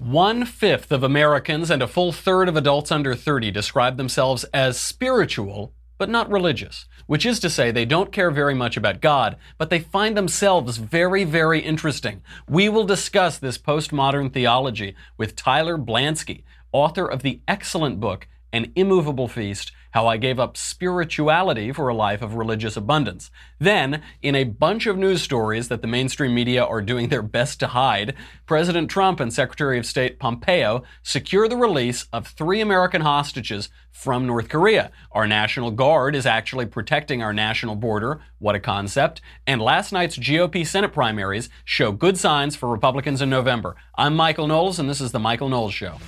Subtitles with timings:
[0.00, 4.80] One fifth of Americans and a full third of adults under 30 describe themselves as
[4.80, 9.36] spiritual, but not religious, which is to say they don't care very much about God,
[9.58, 12.22] but they find themselves very, very interesting.
[12.48, 18.72] We will discuss this postmodern theology with Tyler Blanski, author of the excellent book, An
[18.74, 23.30] Immovable Feast how I gave up spirituality for a life of religious abundance.
[23.58, 27.60] Then, in a bunch of news stories that the mainstream media are doing their best
[27.60, 28.14] to hide,
[28.46, 34.26] President Trump and Secretary of State Pompeo secure the release of three American hostages from
[34.26, 34.92] North Korea.
[35.12, 38.20] Our National Guard is actually protecting our national border.
[38.38, 39.20] What a concept.
[39.46, 43.74] And last night's GOP Senate primaries show good signs for Republicans in November.
[43.96, 45.98] I'm Michael Knowles, and this is The Michael Knowles Show.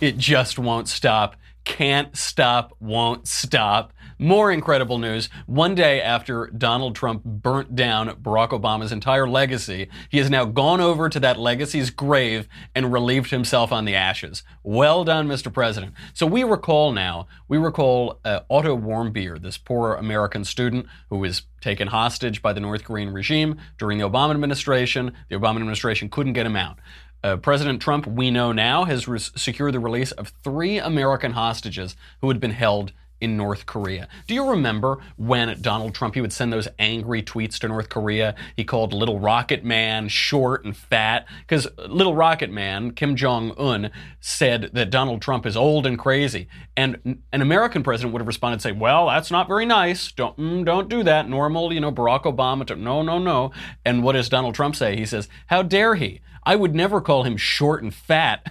[0.00, 1.36] It just won't stop.
[1.64, 3.92] Can't stop, won't stop.
[4.18, 5.28] More incredible news.
[5.46, 10.80] One day after Donald Trump burnt down Barack Obama's entire legacy, he has now gone
[10.80, 14.42] over to that legacy's grave and relieved himself on the ashes.
[14.62, 15.52] Well done, Mr.
[15.52, 15.94] President.
[16.12, 21.42] So we recall now, we recall uh, Otto Warmbier, this poor American student who was
[21.60, 25.12] taken hostage by the North Korean regime during the Obama administration.
[25.28, 26.78] The Obama administration couldn't get him out.
[27.22, 31.96] Uh, President Trump, we know now, has re- secured the release of three American hostages
[32.20, 34.08] who had been held in North Korea.
[34.26, 38.34] Do you remember when Donald Trump he would send those angry tweets to North Korea?
[38.56, 43.90] He called Little Rocket Man short and fat because Little Rocket Man Kim Jong Un
[44.20, 48.62] said that Donald Trump is old and crazy, and an American president would have responded,
[48.62, 50.10] say, "Well, that's not very nice.
[50.12, 51.28] Don't mm, don't do that.
[51.28, 52.76] Normal, you know, Barack Obama.
[52.76, 53.52] No, no, no."
[53.84, 54.96] And what does Donald Trump say?
[54.96, 58.46] He says, "How dare he?" I would never call him short and fat.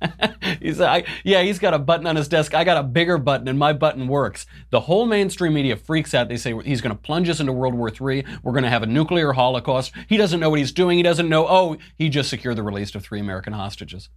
[0.60, 2.54] he's I, yeah, he's got a button on his desk.
[2.54, 4.46] I got a bigger button, and my button works.
[4.70, 6.28] The whole mainstream media freaks out.
[6.28, 8.24] They say he's going to plunge us into World War III.
[8.42, 9.92] We're going to have a nuclear holocaust.
[10.08, 10.96] He doesn't know what he's doing.
[10.96, 11.46] He doesn't know.
[11.48, 14.08] Oh, he just secured the release of three American hostages.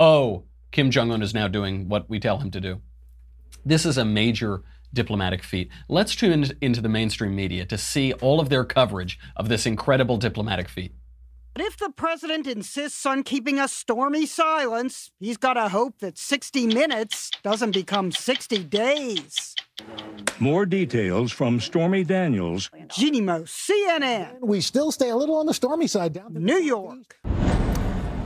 [0.00, 2.80] Oh, Kim Jong Un is now doing what we tell him to do.
[3.64, 4.62] This is a major
[4.92, 5.70] diplomatic feat.
[5.88, 10.16] Let's tune into the mainstream media to see all of their coverage of this incredible
[10.16, 10.94] diplomatic feat.
[11.54, 16.18] But if the president insists on keeping a stormy silence, he's got to hope that
[16.18, 19.54] 60 minutes doesn't become 60 days.
[20.40, 22.70] More details from Stormy Daniels.
[22.88, 24.40] Jeanne Moos, CNN.
[24.40, 27.20] We still stay a little on the stormy side down in New York.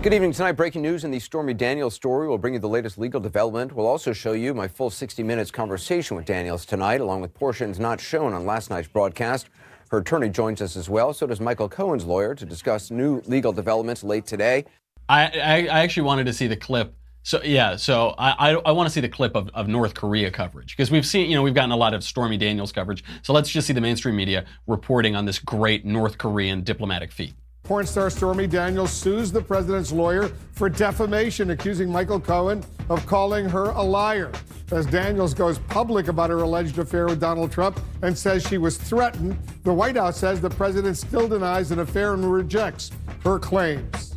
[0.01, 0.53] Good evening tonight.
[0.53, 2.29] Breaking news in the Stormy Daniels story.
[2.29, 3.75] We'll bring you the latest legal development.
[3.75, 7.79] We'll also show you my full 60 minutes conversation with Daniels tonight, along with portions
[7.79, 9.51] not shown on last night's broadcast.
[9.91, 11.13] Her attorney joins us as well.
[11.13, 14.65] So does Michael Cohen's lawyer to discuss new legal developments late today.
[15.09, 16.95] I, I, I actually wanted to see the clip.
[17.23, 20.31] So yeah, so I, I, I want to see the clip of, of North Korea
[20.31, 23.05] coverage because we've seen, you know, we've gotten a lot of Stormy Daniels coverage.
[23.23, 27.35] So let's just see the mainstream media reporting on this great North Korean diplomatic feat.
[27.69, 33.47] Porn star Stormy Daniels sues the president's lawyer for defamation, accusing Michael Cohen of calling
[33.47, 34.33] her a liar.
[34.73, 38.79] As Daniels goes public about her alleged affair with Donald Trump and says she was
[38.79, 42.91] threatened, the White House says the president still denies an affair and rejects
[43.23, 44.17] her claims.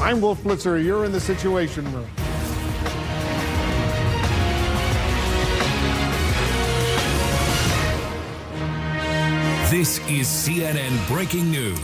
[0.00, 0.82] I'm Wolf Blitzer.
[0.82, 2.06] You're in the Situation Room.
[9.72, 11.80] This is CNN Breaking News.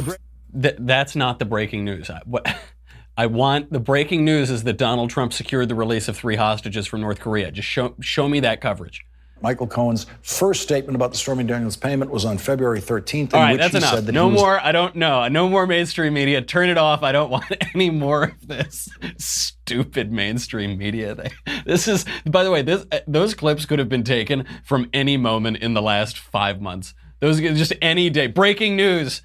[0.60, 2.10] Th- that's not the breaking news.
[2.10, 2.46] I, what,
[3.16, 6.86] I want the breaking news is that Donald Trump secured the release of three hostages
[6.86, 7.50] from North Korea.
[7.50, 9.04] Just show show me that coverage.
[9.42, 13.34] Michael Cohen's first statement about the Stormy Daniels payment was on February 13th.
[13.34, 14.04] All right, that's enough.
[14.06, 14.60] no more.
[14.60, 15.26] I don't know.
[15.26, 16.40] No more mainstream media.
[16.42, 17.02] Turn it off.
[17.02, 18.88] I don't want any more of this
[19.18, 21.16] stupid mainstream media.
[21.16, 21.32] Thing.
[21.66, 25.16] This is, by the way, this uh, those clips could have been taken from any
[25.16, 26.94] moment in the last five months.
[27.18, 28.28] Those just any day.
[28.28, 29.22] Breaking news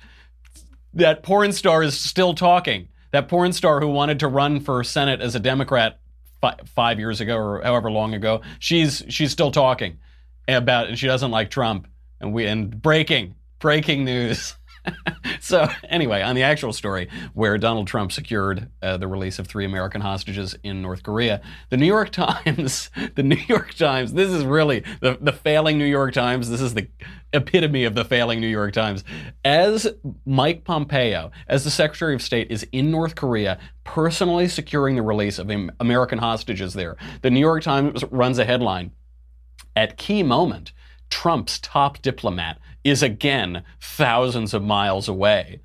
[0.98, 2.90] that porn star is still talking.
[3.12, 6.00] That porn star who wanted to run for Senate as a Democrat
[6.42, 9.98] fi- five years ago or however long ago, she's she's still talking
[10.48, 11.88] about, and she doesn't like Trump.
[12.20, 14.56] And we and breaking breaking news.
[15.40, 19.66] so anyway, on the actual story, where Donald Trump secured uh, the release of three
[19.66, 24.44] American hostages in North Korea, the New York Times, the New York Times, this is
[24.46, 26.50] really the, the failing New York Times.
[26.50, 26.88] This is the
[27.34, 29.04] epitome of the failing New York Times.
[29.44, 29.88] As
[30.26, 35.40] Mike Pompeo, as the Secretary of State, is in North Korea, personally securing the release
[35.40, 38.92] of American hostages there, the New York Times runs a headline
[39.76, 40.72] at key moment.
[41.10, 45.62] Trump's top diplomat is again thousands of miles away.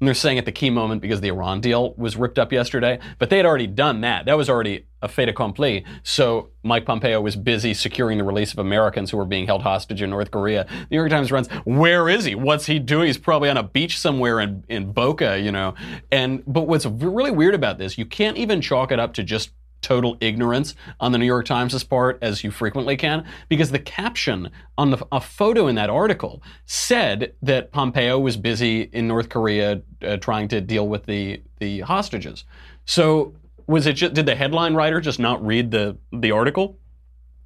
[0.00, 2.98] And they're saying at the key moment because the Iran deal was ripped up yesterday,
[3.18, 4.26] but they had already done that.
[4.26, 5.86] That was already a fait accompli.
[6.02, 10.02] So Mike Pompeo was busy securing the release of Americans who were being held hostage
[10.02, 10.66] in North Korea.
[10.68, 12.34] The New York Times runs, where is he?
[12.34, 13.06] What's he doing?
[13.06, 15.74] He's probably on a beach somewhere in, in Boca, you know.
[16.12, 19.50] And but what's really weird about this, you can't even chalk it up to just
[19.86, 24.50] total ignorance on the New York Times' part, as you frequently can, because the caption
[24.76, 29.80] on the, a photo in that article said that Pompeo was busy in North Korea
[30.02, 32.44] uh, trying to deal with the, the hostages.
[32.84, 33.34] So
[33.68, 36.78] was it just, did the headline writer just not read the, the article?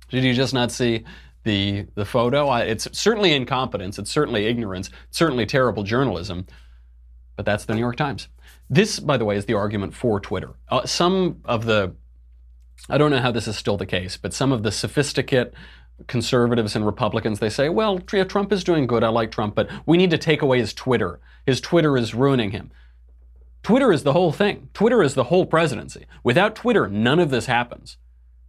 [0.08, 1.04] Did you just not see
[1.44, 2.48] the, the photo?
[2.48, 3.98] I, it's certainly incompetence.
[3.98, 4.90] It's certainly ignorance.
[5.10, 6.46] Certainly terrible journalism.
[7.36, 8.28] But that's the New York Times.
[8.68, 10.50] This, by the way, is the argument for Twitter.
[10.68, 11.94] Uh, some of the
[12.88, 15.52] I don't know how this is still the case, but some of the sophisticate
[16.06, 19.04] conservatives and Republicans, they say, well, Trump is doing good.
[19.04, 21.20] I like Trump, but we need to take away his Twitter.
[21.44, 22.70] His Twitter is ruining him.
[23.62, 24.70] Twitter is the whole thing.
[24.72, 26.06] Twitter is the whole presidency.
[26.24, 27.98] Without Twitter, none of this happens.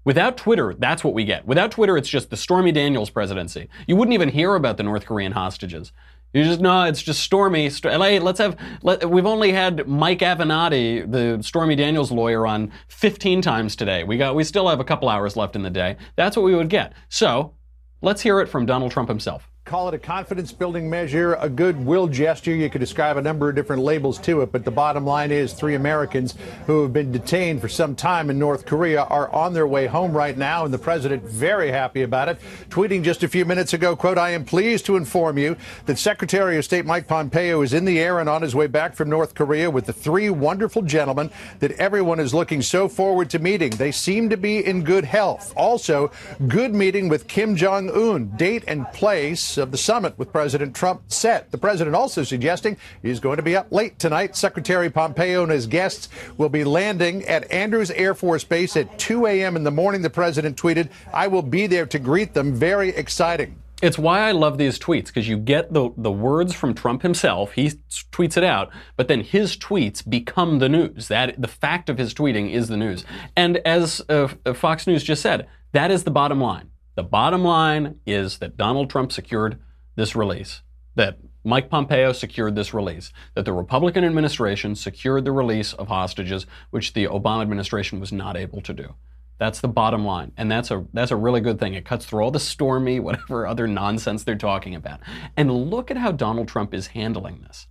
[0.03, 1.45] Without Twitter, that's what we get.
[1.45, 3.67] Without Twitter, it's just the Stormy Daniels presidency.
[3.85, 5.91] You wouldn't even hear about the North Korean hostages.
[6.33, 7.69] You just no, it's just Stormy.
[7.69, 8.57] Hey, let's have.
[8.83, 14.03] Let, we've only had Mike Avenatti, the Stormy Daniels lawyer, on 15 times today.
[14.03, 14.35] We got.
[14.35, 15.97] We still have a couple hours left in the day.
[16.15, 16.93] That's what we would get.
[17.09, 17.55] So,
[18.01, 22.07] let's hear it from Donald Trump himself call it a confidence building measure, a goodwill
[22.07, 22.53] gesture.
[22.53, 25.53] You could describe a number of different labels to it, but the bottom line is
[25.53, 26.35] three Americans
[26.65, 30.13] who have been detained for some time in North Korea are on their way home
[30.13, 32.39] right now, and the president very happy about it.
[32.69, 35.55] Tweeting just a few minutes ago, quote, I am pleased to inform you
[35.85, 38.95] that Secretary of State Mike Pompeo is in the air and on his way back
[38.95, 41.29] from North Korea with the three wonderful gentlemen
[41.59, 43.69] that everyone is looking so forward to meeting.
[43.69, 45.53] They seem to be in good health.
[45.55, 46.11] Also,
[46.47, 48.35] good meeting with Kim Jong Un.
[48.35, 51.51] Date and place of the summit with President Trump set.
[51.51, 54.35] The president also suggesting he's going to be up late tonight.
[54.35, 59.25] Secretary Pompeo and his guests will be landing at Andrews Air Force Base at 2
[59.27, 59.55] a.m.
[59.55, 60.01] in the morning.
[60.01, 62.53] The president tweeted, I will be there to greet them.
[62.53, 63.61] Very exciting.
[63.81, 67.53] It's why I love these tweets because you get the, the words from Trump himself.
[67.53, 67.71] He
[68.11, 71.07] tweets it out, but then his tweets become the news.
[71.07, 73.03] That the fact of his tweeting is the news.
[73.35, 76.70] And as uh, Fox News just said, that is the bottom line.
[76.95, 79.59] The bottom line is that Donald Trump secured
[79.95, 80.61] this release,
[80.95, 86.45] that Mike Pompeo secured this release, that the Republican administration secured the release of hostages,
[86.69, 88.95] which the Obama administration was not able to do.
[89.41, 91.73] That's the bottom line, and that's a that's a really good thing.
[91.73, 94.99] It cuts through all the stormy, whatever other nonsense they're talking about.
[95.35, 97.65] And look at how Donald Trump is handling this.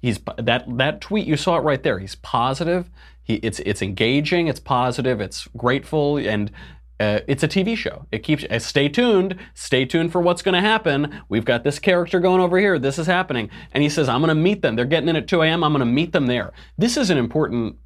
[0.00, 1.98] He's that that tweet you saw it right there.
[1.98, 2.88] He's positive.
[3.20, 4.46] He, it's it's engaging.
[4.46, 5.20] It's positive.
[5.20, 6.52] It's grateful, and
[7.00, 8.06] uh, it's a TV show.
[8.10, 8.44] It keeps.
[8.44, 9.36] Uh, stay tuned.
[9.54, 11.22] Stay tuned for what's going to happen.
[11.28, 12.78] We've got this character going over here.
[12.78, 13.50] This is happening.
[13.72, 14.76] And he says, "I'm going to meet them.
[14.76, 15.62] They're getting in at 2 a.m.
[15.62, 17.76] I'm going to meet them there." This is an important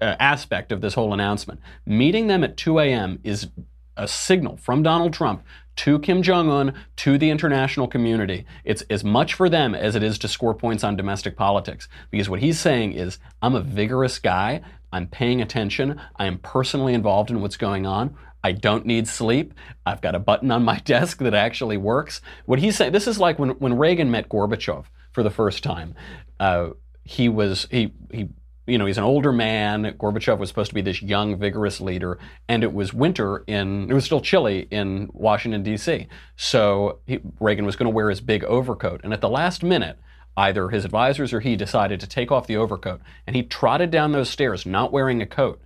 [0.00, 1.60] uh, aspect of this whole announcement.
[1.84, 3.18] Meeting them at 2 a.m.
[3.22, 3.48] is
[3.96, 5.44] a signal from Donald Trump
[5.76, 8.46] to Kim Jong Un, to the international community.
[8.64, 11.88] It's as much for them as it is to score points on domestic politics.
[12.10, 14.62] Because what he's saying is, I'm a vigorous guy.
[14.92, 16.00] I'm paying attention.
[16.16, 18.16] I am personally involved in what's going on.
[18.44, 19.54] I don't need sleep.
[19.86, 22.20] I've got a button on my desk that actually works.
[22.44, 25.94] What he's saying, this is like when, when Reagan met Gorbachev for the first time.
[26.38, 26.70] Uh,
[27.04, 28.28] he was, he, he,
[28.66, 29.94] you know, he's an older man.
[29.98, 32.18] Gorbachev was supposed to be this young, vigorous leader,
[32.48, 36.06] and it was winter in, it was still chilly in Washington, D.C.
[36.36, 39.00] So he, Reagan was going to wear his big overcoat.
[39.04, 39.98] And at the last minute,
[40.36, 43.00] either his advisors or he decided to take off the overcoat.
[43.26, 45.62] And he trotted down those stairs, not wearing a coat,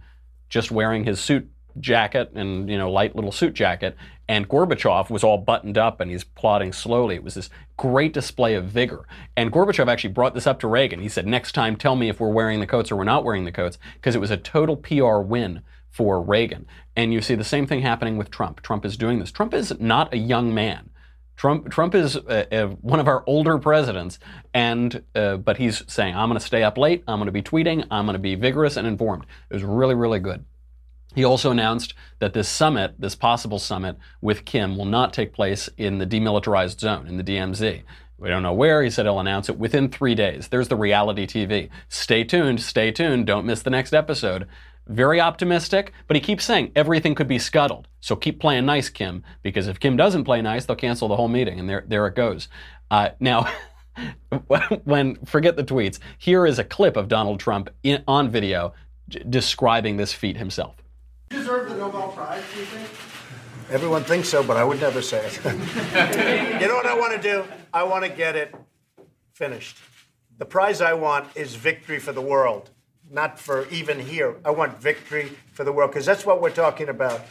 [0.48, 1.50] just wearing his suit
[1.80, 3.96] jacket and you know light little suit jacket
[4.28, 7.14] and Gorbachev was all buttoned up and he's plodding slowly.
[7.14, 7.48] It was this
[7.78, 9.06] great display of vigor.
[9.36, 11.00] And Gorbachev actually brought this up to Reagan.
[11.00, 13.44] He said, "Next time tell me if we're wearing the coats or we're not wearing
[13.44, 16.66] the coats" because it was a total PR win for Reagan.
[16.94, 18.60] And you see the same thing happening with Trump.
[18.60, 19.32] Trump is doing this.
[19.32, 20.90] Trump is not a young man.
[21.36, 24.18] Trump, Trump is uh, uh, one of our older presidents,
[24.52, 27.04] and uh, but he's saying, "I'm going to stay up late.
[27.06, 27.86] I'm going to be tweeting.
[27.90, 30.44] I'm going to be vigorous and informed." It was really, really good.
[31.18, 35.68] He also announced that this summit, this possible summit with Kim, will not take place
[35.76, 37.82] in the demilitarized zone, in the DMZ.
[38.18, 38.84] We don't know where.
[38.84, 40.46] He said he'll announce it within three days.
[40.46, 41.70] There's the reality TV.
[41.88, 43.26] Stay tuned, stay tuned.
[43.26, 44.46] Don't miss the next episode.
[44.86, 47.88] Very optimistic, but he keeps saying everything could be scuttled.
[47.98, 51.26] So keep playing nice, Kim, because if Kim doesn't play nice, they'll cancel the whole
[51.26, 52.46] meeting, and there, there it goes.
[52.92, 53.52] Uh, now,
[54.84, 58.72] when forget the tweets, here is a clip of Donald Trump in, on video
[59.28, 60.76] describing this feat himself
[61.48, 62.88] deserve the Nobel Prize, do you think?
[63.70, 65.40] Everyone thinks so, but I would never say it.
[66.60, 67.42] you know what I want to do?
[67.72, 68.54] I want to get it
[69.32, 69.78] finished.
[70.36, 72.68] The prize I want is victory for the world.
[73.10, 74.36] not for even here.
[74.44, 77.22] I want victory for the world because that's what we're talking about.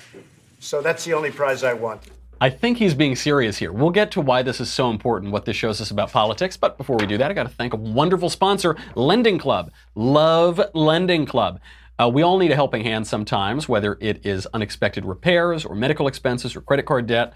[0.57, 2.01] So that's the only prize I want.
[2.41, 3.71] I think he's being serious here.
[3.71, 6.57] We'll get to why this is so important, what this shows us about politics.
[6.57, 9.71] But before we do that, I got to thank a wonderful sponsor, Lending Club.
[9.93, 11.59] Love Lending Club.
[11.99, 16.07] Uh, we all need a helping hand sometimes, whether it is unexpected repairs or medical
[16.07, 17.33] expenses or credit card debt.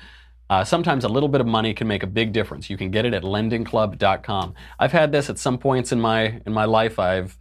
[0.49, 2.69] Uh, sometimes a little bit of money can make a big difference.
[2.69, 4.53] You can get it at lendingclub.com.
[4.77, 6.99] I've had this at some points in my in my life.
[6.99, 7.37] I've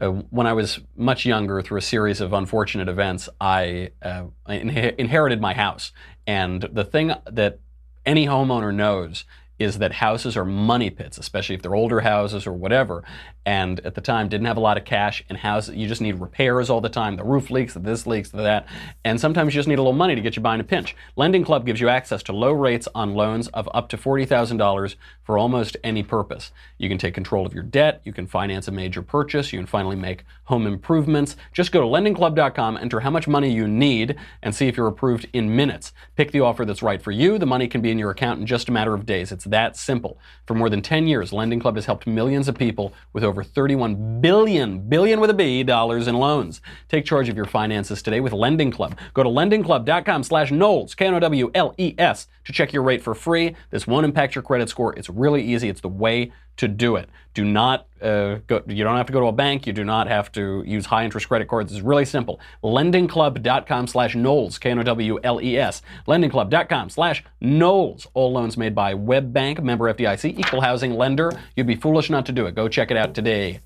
[0.00, 5.40] uh, when I was much younger, through a series of unfortunate events, I, uh, inherited
[5.40, 5.92] my house.
[6.26, 7.60] And the thing that
[8.04, 9.24] any homeowner knows
[9.58, 13.02] is that houses are money pits, especially if they're older houses or whatever.
[13.44, 16.20] And at the time, didn't have a lot of cash, and houses you just need
[16.20, 17.16] repairs all the time.
[17.16, 18.66] The roof leaks, this leaks, that,
[19.04, 20.96] and sometimes you just need a little money to get you by in a pinch.
[21.14, 24.56] Lending Club gives you access to low rates on loans of up to forty thousand
[24.56, 26.50] dollars for almost any purpose.
[26.78, 29.66] You can take control of your debt, you can finance a major purchase, you can
[29.66, 31.36] finally make home improvements.
[31.52, 35.28] Just go to lendingclub.com, enter how much money you need, and see if you're approved
[35.32, 35.92] in minutes.
[36.16, 37.38] Pick the offer that's right for you.
[37.38, 39.30] The money can be in your account in just a matter of days.
[39.32, 40.18] It's that simple.
[40.46, 44.20] For more than 10 years, Lending Club has helped millions of people with over 31
[44.20, 46.60] billion, billion with a B, dollars in loans.
[46.88, 48.98] Take charge of your finances today with Lending Club.
[49.14, 53.56] Go to lendingclub.com slash Knowles, K-N-O-W-L-E-S, to check your rate for free.
[53.70, 54.94] This won't impact your credit score.
[54.96, 55.68] It's really easy.
[55.68, 57.08] It's the way to do it.
[57.34, 59.66] Do not uh, go, you don't have to go to a bank.
[59.66, 61.72] You do not have to use high interest credit cards.
[61.72, 62.40] It's really simple.
[62.62, 65.82] Lendingclub.com slash Knowles, K-N-O-W-L-E-S.
[66.08, 68.06] Lendingclub.com slash Knowles.
[68.14, 71.30] All loans made by WebBank, member FDIC, equal housing lender.
[71.56, 72.54] You'd be foolish not to do it.
[72.54, 73.60] Go check it out today.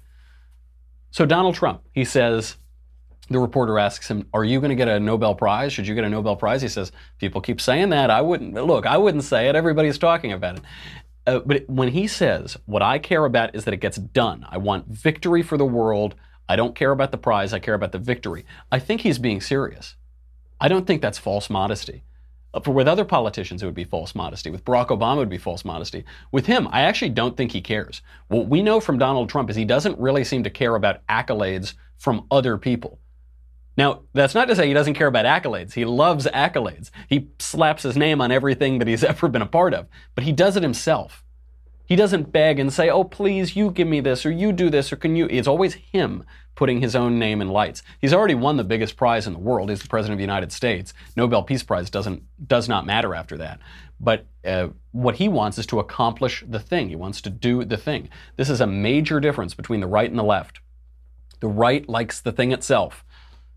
[1.13, 2.57] So Donald Trump, he says,
[3.31, 5.73] the reporter asks him, "Are you going to get a Nobel Prize?
[5.73, 8.11] Should you get a Nobel Prize?" He says, "People keep saying that.
[8.11, 8.55] I wouldn't.
[8.55, 9.55] Look, I wouldn't say it.
[9.55, 10.63] Everybody's talking about it."
[11.27, 14.59] Uh, but when he says, what I care about is that it gets done, I
[14.59, 16.15] want victory for the world.
[16.49, 18.45] I don't care about the prize, I care about the victory.
[18.73, 19.97] I think he's being serious.
[20.61, 22.05] I don't think that's false modesty.
[22.53, 24.51] Uh, for with other politicians, it would be false modesty.
[24.51, 26.05] With Barack Obama, it would be false modesty.
[26.33, 28.03] With him, I actually don't think he cares.
[28.29, 31.75] What we know from Donald Trump is he doesn't really seem to care about accolades
[31.99, 32.99] from other people.
[33.77, 35.73] Now, that's not to say he doesn't care about accolades.
[35.73, 36.91] He loves accolades.
[37.09, 40.33] He slaps his name on everything that he's ever been a part of, but he
[40.33, 41.25] does it himself.
[41.87, 44.93] He doesn't beg and say, oh, please, you give me this, or you do this,
[44.93, 45.27] or can you?
[45.29, 46.25] It's always him
[46.55, 47.83] putting his own name in lights.
[48.01, 49.71] He's already won the biggest prize in the world.
[49.71, 50.95] He's the President of the United States.
[51.17, 53.59] Nobel Peace Prize doesn't, does not matter after that.
[53.99, 56.91] But uh, what he wants is to accomplish the thing.
[56.91, 58.09] He wants to do the thing.
[58.37, 60.61] This is a major difference between the right and the left.
[61.41, 63.05] The right likes the thing itself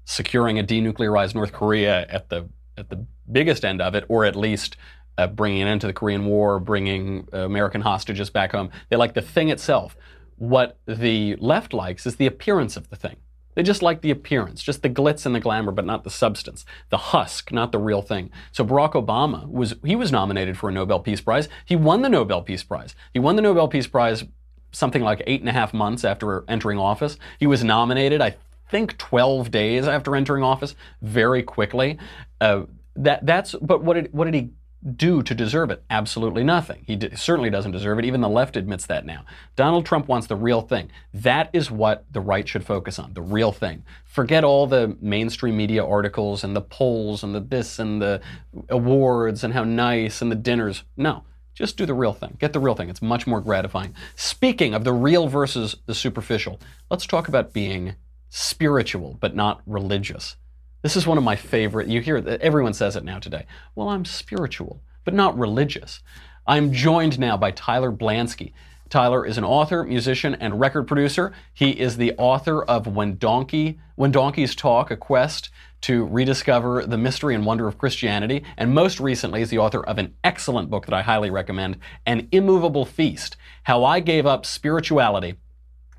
[0.05, 4.35] securing a denuclearized North Korea at the at the biggest end of it, or at
[4.35, 4.75] least
[5.17, 8.71] uh, bringing an end to the Korean War, bringing uh, American hostages back home.
[8.89, 9.95] They like the thing itself.
[10.37, 13.17] What the left likes is the appearance of the thing.
[13.55, 16.65] They just like the appearance, just the glitz and the glamour, but not the substance,
[16.89, 18.31] the husk, not the real thing.
[18.51, 21.47] So Barack Obama was he was nominated for a Nobel Peace Prize.
[21.65, 22.95] He won the Nobel Peace Prize.
[23.13, 24.23] He won the Nobel Peace Prize
[24.71, 27.17] something like eight and a half months after entering office.
[27.39, 28.35] He was nominated, I
[28.73, 31.99] think 12 days after entering office, very quickly.
[32.41, 32.63] Uh,
[32.95, 34.49] that that's but what did what did he
[34.95, 35.83] do to deserve it?
[35.91, 36.83] Absolutely nothing.
[36.87, 38.05] He d- certainly doesn't deserve it.
[38.05, 39.25] Even the left admits that now.
[39.55, 40.89] Donald Trump wants the real thing.
[41.13, 43.83] That is what the right should focus on, the real thing.
[44.05, 48.21] Forget all the mainstream media articles and the polls and the this and the
[48.69, 50.83] awards and how nice and the dinners.
[50.97, 51.23] No.
[51.53, 52.37] Just do the real thing.
[52.39, 52.89] Get the real thing.
[52.89, 53.93] It's much more gratifying.
[54.15, 57.95] Speaking of the real versus the superficial, let's talk about being
[58.35, 60.37] spiritual but not religious.
[60.81, 61.87] This is one of my favorite.
[61.87, 63.45] You hear that everyone says it now today.
[63.75, 66.01] Well, I'm spiritual but not religious.
[66.47, 68.53] I'm joined now by Tyler Blanski.
[68.89, 71.31] Tyler is an author, musician, and record producer.
[71.53, 76.97] He is the author of When Donkey When Donkeys Talk: A Quest to Rediscover the
[76.97, 80.87] Mystery and Wonder of Christianity, and most recently is the author of an excellent book
[80.87, 85.35] that I highly recommend, An Immovable Feast: How I Gave Up Spirituality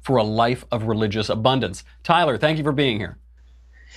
[0.05, 1.83] for a life of religious abundance.
[2.03, 3.19] Tyler, thank you for being here.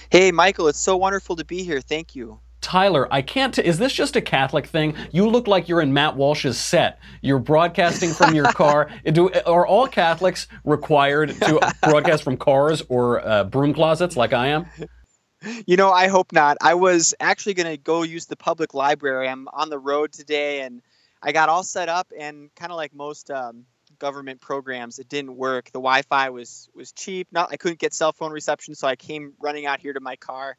[0.09, 1.81] Hey, Michael, it's so wonderful to be here.
[1.81, 2.39] Thank you.
[2.61, 3.53] Tyler, I can't.
[3.53, 4.95] T- is this just a Catholic thing?
[5.11, 6.99] You look like you're in Matt Walsh's set.
[7.21, 8.89] You're broadcasting from your car.
[9.05, 14.47] Do, are all Catholics required to broadcast from cars or uh, broom closets like I
[14.47, 14.65] am?
[15.65, 16.57] You know, I hope not.
[16.61, 19.29] I was actually going to go use the public library.
[19.29, 20.81] I'm on the road today and
[21.21, 23.65] I got all set up and kind of like most um,
[23.99, 24.99] government programs.
[24.99, 25.65] It didn't work.
[25.65, 27.27] The Wi-Fi was was cheap.
[27.31, 30.15] Not I couldn't get cell phone reception, so I came running out here to my
[30.15, 30.57] car.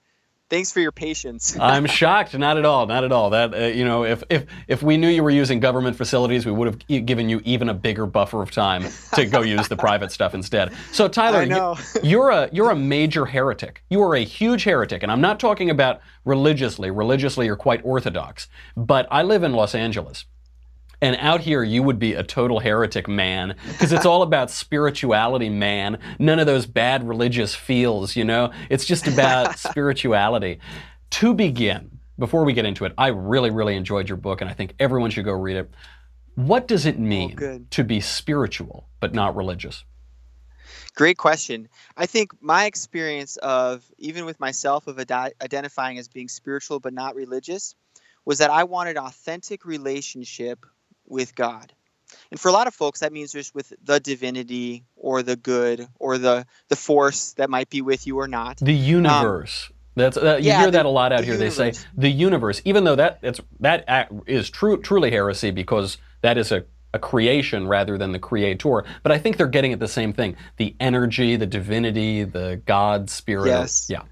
[0.51, 1.59] Thanks for your patience.
[1.61, 2.37] I'm shocked.
[2.37, 2.87] Not at all.
[2.87, 3.31] Not at all.
[3.31, 6.53] That uh, you know, if if if we knew you were using government facilities, we
[6.53, 9.77] would have e- given you even a bigger buffer of time to go use the
[9.77, 10.73] private stuff instead.
[10.93, 11.43] So Tyler.
[11.43, 13.83] You, you're a you're a major heretic.
[13.91, 16.91] You are a huge heretic, and I'm not talking about religiously.
[16.91, 18.49] Religiously, you're quite orthodox.
[18.77, 20.25] But I live in Los Angeles.
[21.01, 25.49] And out here, you would be a total heretic man because it's all about spirituality,
[25.49, 25.99] man.
[26.19, 28.51] None of those bad religious feels, you know?
[28.69, 30.59] It's just about spirituality.
[31.11, 34.55] To begin, before we get into it, I really, really enjoyed your book and I
[34.55, 35.71] think everyone should go read it.
[36.35, 37.71] What does it oh, mean good.
[37.73, 39.85] to be spiritual but not religious?
[40.97, 41.69] Great question.
[41.97, 46.93] I think my experience of, even with myself, of adi- identifying as being spiritual but
[46.93, 47.77] not religious
[48.25, 50.67] was that I wanted authentic relationship
[51.09, 51.73] with God.
[52.31, 55.87] And for a lot of folks, that means just with the divinity or the good
[55.99, 58.59] or the the force that might be with you or not.
[58.59, 59.71] The universe.
[59.95, 61.37] That's uh, you yeah, hear the- that a lot out the here.
[61.37, 66.39] They say the universe, even though that that's that is true truly heresy because that
[66.39, 68.85] is a, a creation rather than the creator.
[69.03, 73.11] But I think they're getting at the same thing: the energy, the divinity, the God
[73.11, 73.49] spirit.
[73.49, 73.89] Yes.
[73.91, 74.03] Yeah.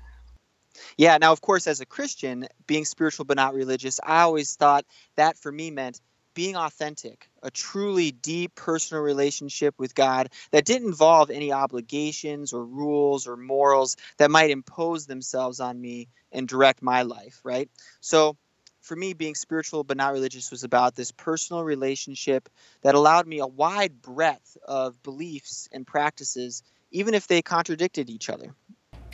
[0.99, 4.85] Yeah, now of course as a Christian, being spiritual but not religious, I always thought
[5.17, 6.01] that for me meant
[6.37, 12.63] being authentic, a truly deep personal relationship with God that didn't involve any obligations or
[12.63, 17.71] rules or morals that might impose themselves on me and direct my life, right?
[18.01, 18.37] So
[18.83, 22.51] for me, being spiritual but not religious was about this personal relationship
[22.83, 28.29] that allowed me a wide breadth of beliefs and practices, even if they contradicted each
[28.29, 28.55] other.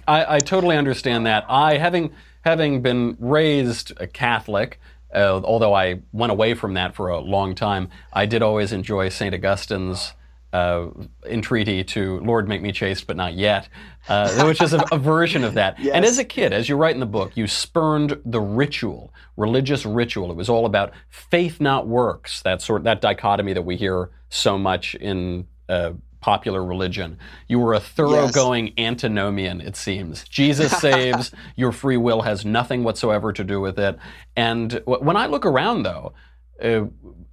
[0.08, 1.44] I, I totally understand that.
[1.48, 4.80] I having having been raised a Catholic,
[5.14, 9.08] uh, although I went away from that for a long time, I did always enjoy
[9.08, 10.12] Saint Augustine's
[10.52, 10.88] uh,
[11.26, 13.68] entreaty to "Lord, make me chaste, but not yet,"
[14.08, 15.78] uh, which is a, a version of that.
[15.78, 19.86] And as a kid, as you write in the book, you spurned the ritual, religious
[19.86, 20.30] ritual.
[20.30, 22.42] It was all about faith, not works.
[22.42, 25.46] That sort, that dichotomy that we hear so much in.
[25.68, 25.92] Uh,
[26.22, 27.18] popular religion.
[27.48, 30.24] You were a thoroughgoing antinomian, it seems.
[30.28, 33.98] Jesus saves, your free will has nothing whatsoever to do with it.
[34.36, 36.14] And w- when I look around, though,
[36.62, 36.86] uh,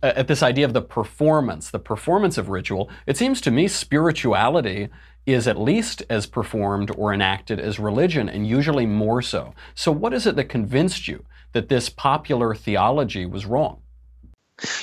[0.03, 4.89] at this idea of the performance, the performance of ritual, it seems to me spirituality
[5.27, 9.53] is at least as performed or enacted as religion, and usually more so.
[9.75, 13.81] So, what is it that convinced you that this popular theology was wrong?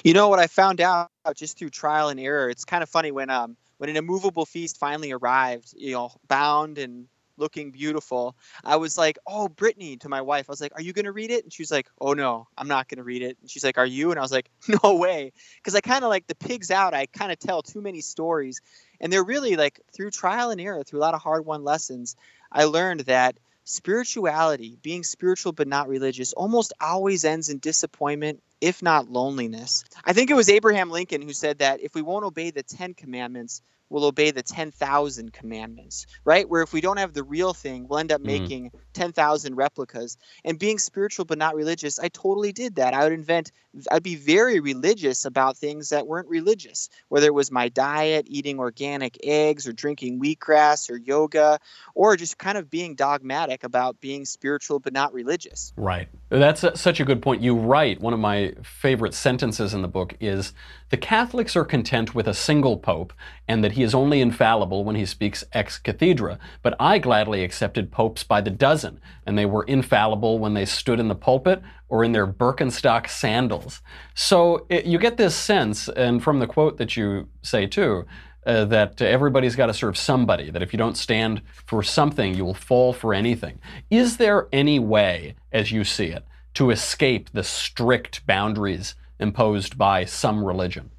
[0.05, 2.49] You know what I found out just through trial and error.
[2.51, 6.79] It's kind of funny when um when an immovable feast finally arrived, you know, bound
[6.79, 7.07] and
[7.39, 8.35] looking beautiful.
[8.65, 10.49] I was like, "Oh, Brittany," to my wife.
[10.49, 12.49] I was like, "Are you going to read it?" And she was like, "Oh no,
[12.57, 14.51] I'm not going to read it." And she's like, "Are you?" And I was like,
[14.85, 16.95] "No way," because I kind of like the pigs out.
[16.95, 18.61] I kind of tell too many stories,
[19.01, 22.17] and they're really like through trial and error, through a lot of hard-won lessons.
[22.51, 28.83] I learned that spirituality, being spiritual but not religious, almost always ends in disappointment, if
[28.83, 29.85] not loneliness.
[30.05, 32.95] I think it was Abraham Lincoln who said that if we won't obey the Ten
[32.95, 36.49] Commandments, we'll obey the 10,000 commandments, right?
[36.49, 38.25] Where if we don't have the real thing, we'll end up Mhm.
[38.25, 40.17] making 10,000 replicas.
[40.45, 42.95] And being spiritual but not religious, I totally did that.
[42.95, 43.53] I would invent,
[43.91, 48.59] I'd be very religious about things that weren't religious, whether it was my diet, eating
[48.59, 51.61] organic eggs, or drinking wheatgrass, or yoga,
[51.95, 55.73] or just kind of being dogmatic about being spiritual but not religious.
[55.77, 56.09] Right.
[56.39, 57.41] That's a, such a good point.
[57.41, 60.53] You write, one of my favorite sentences in the book is
[60.91, 63.15] the Catholics are content with a single pope
[63.49, 66.39] and that he is only infallible when he speaks ex cathedra.
[66.63, 71.01] But I gladly accepted popes by the dozen, and they were infallible when they stood
[71.01, 73.81] in the pulpit or in their Birkenstock sandals.
[74.15, 78.05] So it, you get this sense, and from the quote that you say too,
[78.47, 82.45] uh, that everybody's got to serve somebody, that if you don't stand for something, you
[82.45, 83.59] will fall for anything.
[83.91, 90.05] Is there any way, as you see it, to escape the strict boundaries imposed by
[90.05, 90.91] some religion?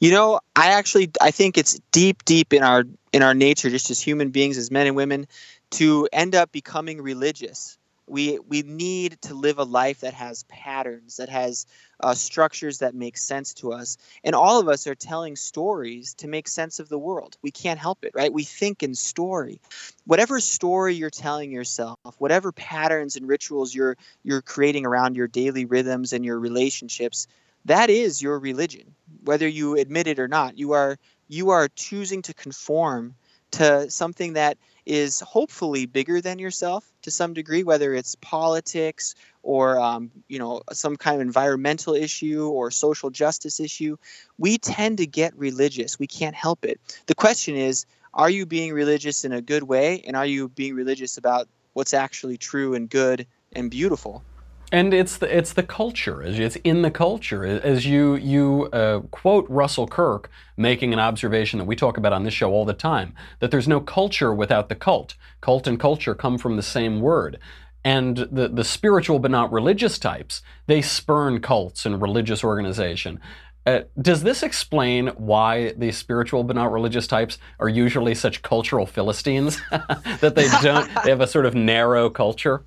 [0.00, 3.90] You know, I actually I think it's deep, deep in our in our nature, just
[3.90, 5.26] as human beings, as men and women,
[5.70, 7.78] to end up becoming religious.
[8.06, 11.66] We we need to live a life that has patterns, that has
[12.00, 16.28] uh, structures that make sense to us, and all of us are telling stories to
[16.28, 17.36] make sense of the world.
[17.42, 18.32] We can't help it, right?
[18.32, 19.60] We think in story.
[20.04, 25.64] Whatever story you're telling yourself, whatever patterns and rituals you're you're creating around your daily
[25.64, 27.26] rhythms and your relationships,
[27.64, 32.22] that is your religion whether you admit it or not you are you are choosing
[32.22, 33.14] to conform
[33.50, 39.78] to something that is hopefully bigger than yourself to some degree whether it's politics or
[39.78, 43.96] um, you know some kind of environmental issue or social justice issue.
[44.38, 45.98] We tend to get religious.
[45.98, 46.80] We can't help it.
[47.06, 50.02] The question is are you being religious in a good way?
[50.06, 54.24] And are you being religious about what's actually true and good and beautiful.
[54.72, 56.22] And it's the it's the culture.
[56.22, 57.44] It's in the culture.
[57.44, 62.24] As you you uh, quote Russell Kirk making an observation that we talk about on
[62.24, 65.14] this show all the time that there's no culture without the cult.
[65.40, 67.38] Cult and culture come from the same word.
[67.84, 73.20] And the, the spiritual but not religious types, they spurn cults and religious organization.
[73.64, 78.86] Uh, does this explain why the spiritual but not religious types are usually such cultural
[78.86, 82.64] philistines that they don't they have a sort of narrow culture?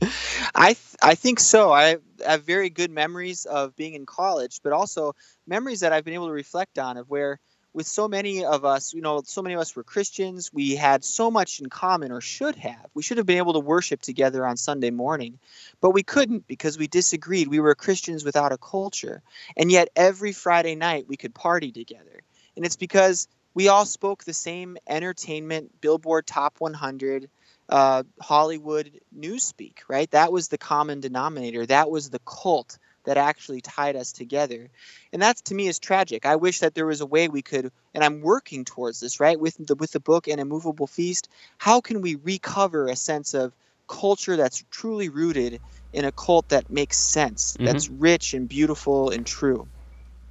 [0.54, 1.72] I th- I think so.
[1.72, 5.14] I have very good memories of being in college, but also
[5.46, 7.38] memories that I've been able to reflect on of where
[7.72, 10.50] with so many of us, you know, so many of us were Christians.
[10.52, 12.86] We had so much in common, or should have.
[12.94, 15.38] We should have been able to worship together on Sunday morning,
[15.80, 17.48] but we couldn't because we disagreed.
[17.48, 19.22] We were Christians without a culture.
[19.56, 22.20] And yet, every Friday night, we could party together.
[22.56, 27.30] And it's because we all spoke the same entertainment, Billboard Top 100,
[27.70, 30.10] uh, Hollywood newspeak, right?
[30.10, 31.64] That was the common denominator.
[31.64, 34.68] That was the cult that actually tied us together.
[35.12, 36.26] And that to me is tragic.
[36.26, 39.38] I wish that there was a way we could and I'm working towards this, right?
[39.38, 41.28] With the with the book and Immovable Feast,
[41.58, 43.52] how can we recover a sense of
[43.88, 45.60] culture that's truly rooted
[45.92, 47.64] in a cult that makes sense, mm-hmm.
[47.64, 49.66] that's rich and beautiful and true?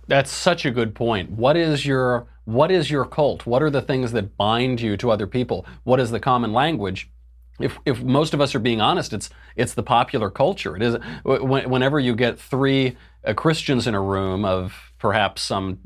[0.08, 1.32] That's such a good point.
[1.32, 3.45] What is your what is your cult?
[3.45, 5.65] What are the things that bind you to other people?
[5.84, 7.10] What is the common language?
[7.60, 10.76] If, if most of us are being honest, it's it's the popular culture.
[10.76, 15.80] It is whenever you get three uh, Christians in a room of perhaps some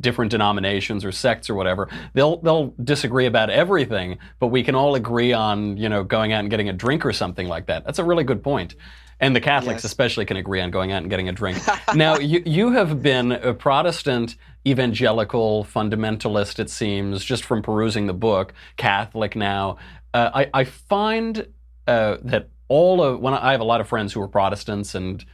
[0.00, 4.94] different denominations or sects or whatever, they'll they'll disagree about everything, but we can all
[4.94, 7.84] agree on you know going out and getting a drink or something like that.
[7.84, 8.74] That's a really good point.
[9.18, 9.84] And the Catholics yes.
[9.84, 11.58] especially can agree on going out and getting a drink.
[11.94, 18.14] now, you, you have been a Protestant evangelical fundamentalist, it seems, just from perusing the
[18.14, 19.78] book, Catholic now.
[20.14, 21.46] Uh, I, I, find
[21.86, 25.24] uh, that all of when I have a lot of friends who are Protestants and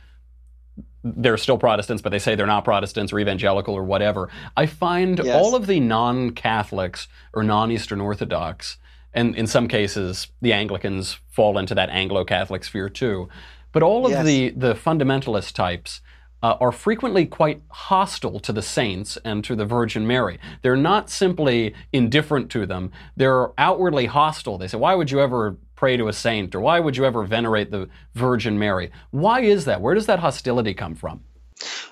[1.05, 4.29] they're still Protestants, but they say they're not Protestants or evangelical or whatever.
[4.57, 5.35] I find yes.
[5.35, 8.79] all of the non-Catholics or non-Eastern Orthodox,
[9.13, 13.29] and in some cases the Anglicans fall into that Anglo-Catholic sphere too,
[13.73, 14.25] but all of yes.
[14.25, 16.01] the the fundamentalist types
[16.43, 20.39] uh, are frequently quite hostile to the saints and to the Virgin Mary.
[20.63, 24.59] They're not simply indifferent to them, they're outwardly hostile.
[24.59, 26.55] They say, Why would you ever pray to a saint?
[26.55, 28.91] Or why would you ever venerate the Virgin Mary?
[29.11, 29.81] Why is that?
[29.81, 31.23] Where does that hostility come from?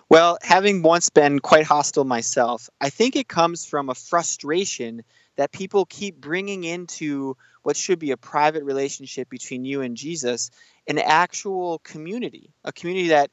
[0.09, 5.03] Well, having once been quite hostile myself, I think it comes from a frustration
[5.37, 10.51] that people keep bringing into what should be a private relationship between you and Jesus
[10.87, 13.31] an actual community, a community that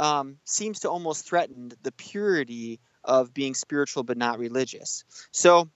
[0.00, 5.04] um, seems to almost threaten the purity of being spiritual but not religious.
[5.30, 5.68] So,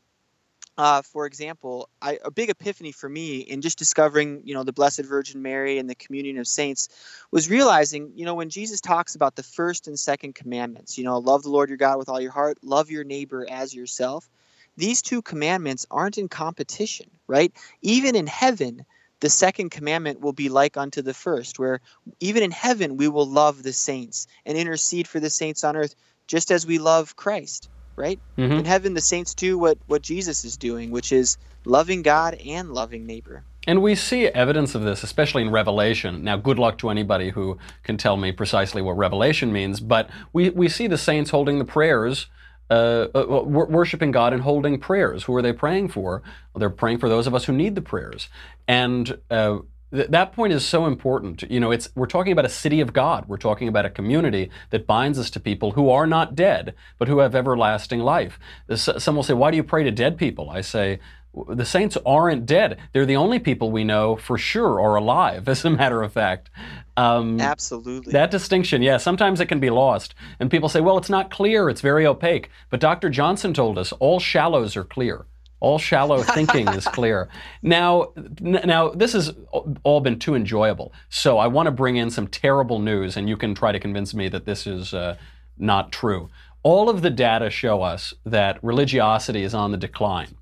[0.79, 4.73] uh, for example, I, a big epiphany for me in just discovering, you know, the
[4.73, 6.89] Blessed Virgin Mary and the communion of saints
[7.31, 11.19] was realizing, you know, when Jesus talks about the first and second commandments, you know,
[11.19, 14.29] love the Lord your God with all your heart, love your neighbor as yourself.
[14.77, 17.53] These two commandments aren't in competition, right?
[17.83, 18.85] Even in heaven,
[19.25, 21.81] the second commandment will be like unto the first, where
[22.21, 25.95] even in heaven we will love the saints and intercede for the saints on earth,
[26.27, 28.21] just as we love Christ, right?
[28.37, 28.53] Mm-hmm.
[28.53, 32.75] In heaven, the saints do what, what Jesus is doing, which is loving God and
[32.75, 33.45] loving neighbor.
[33.67, 36.23] And we see evidence of this, especially in Revelation.
[36.23, 40.51] Now, good luck to anybody who can tell me precisely what Revelation means, but we,
[40.51, 42.27] we see the saints holding the prayers
[42.71, 45.25] uh, uh, worshiping God and holding prayers.
[45.25, 46.23] Who are they praying for?
[46.53, 48.29] Well, they're praying for those of us who need the prayers.
[48.67, 49.59] And uh,
[49.93, 51.43] th- that point is so important.
[51.51, 53.27] You know, it's we're talking about a city of God.
[53.29, 57.09] We're talking about a community that binds us to people who are not dead, but
[57.09, 58.39] who have everlasting life.
[58.75, 61.01] Some will say, "Why do you pray to dead people?" I say,
[61.49, 62.79] the saints aren't dead.
[62.93, 66.51] They're the only people we know for sure are alive, as a matter of fact.
[66.97, 68.13] Um, Absolutely.
[68.13, 70.15] That distinction, yeah, sometimes it can be lost.
[70.39, 72.51] And people say, well, it's not clear, it's very opaque.
[72.71, 73.11] But Dr.
[73.11, 75.27] Johnson told us all shallows are clear.
[75.61, 77.29] All shallow thinking is clear.
[77.63, 79.35] Now, n- now this has
[79.83, 80.93] all been too enjoyable.
[81.09, 84.15] So I want to bring in some terrible news, and you can try to convince
[84.15, 85.17] me that this is uh,
[85.59, 86.29] not true.
[86.63, 90.35] All of the data show us that religiosity is on the decline.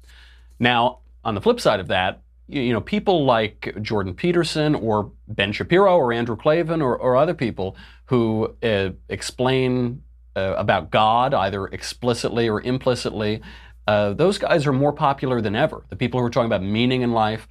[0.63, 5.51] Now, on the flip side of that, you know, people like Jordan Peterson or Ben
[5.51, 10.03] Shapiro or Andrew Klavan or, or other people who uh, explain
[10.37, 13.43] uh, about God either explicitly or implicitly,
[13.89, 15.85] uh, those guys are more popular than ever.
[15.91, 17.49] The people who are talking about meaning in life,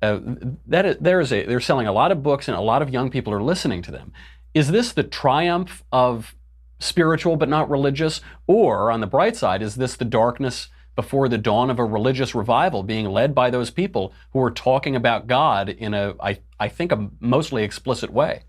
[0.00, 0.20] uh,
[0.68, 2.90] that is, there is a, they're selling a lot of books and a lot of
[2.90, 4.12] young people are listening to them.
[4.54, 6.36] Is this the triumph of
[6.78, 8.20] spiritual but not religious?
[8.46, 12.34] Or on the bright side, is this the darkness before the dawn of a religious
[12.34, 16.68] revival being led by those people who are talking about God in a, I, I
[16.68, 18.42] think, a mostly explicit way.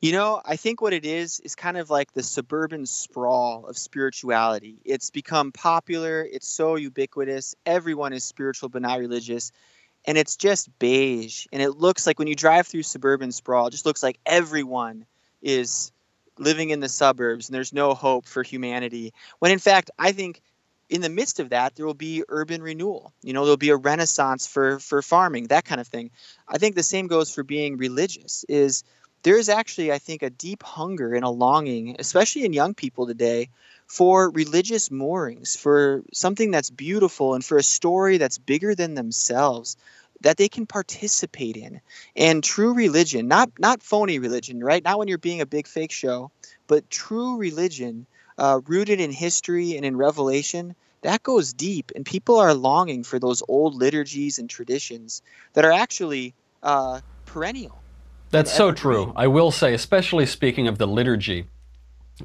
[0.00, 3.76] You know, I think what it is is kind of like the suburban sprawl of
[3.76, 4.76] spirituality.
[4.84, 7.56] It's become popular, it's so ubiquitous.
[7.66, 9.50] Everyone is spiritual but not religious.
[10.04, 11.46] And it's just beige.
[11.52, 15.04] And it looks like when you drive through suburban sprawl, it just looks like everyone
[15.42, 15.90] is
[16.38, 19.12] living in the suburbs and there's no hope for humanity.
[19.40, 20.42] When in fact, I think
[20.88, 23.12] in the midst of that, there will be urban renewal.
[23.22, 26.10] You know, there'll be a renaissance for for farming, that kind of thing.
[26.48, 28.44] I think the same goes for being religious.
[28.48, 28.84] Is
[29.22, 33.06] there is actually, I think, a deep hunger and a longing, especially in young people
[33.06, 33.48] today,
[33.86, 39.76] for religious moorings, for something that's beautiful and for a story that's bigger than themselves
[40.20, 41.80] that they can participate in.
[42.14, 44.82] And true religion, not not phony religion, right?
[44.82, 46.30] Not when you're being a big fake show,
[46.68, 48.06] but true religion
[48.38, 51.92] uh, rooted in history and in revelation, that goes deep.
[51.94, 55.22] And people are longing for those old liturgies and traditions
[55.54, 57.80] that are actually uh, perennial.
[58.30, 59.12] That's so true.
[59.14, 61.46] I will say, especially speaking of the liturgy,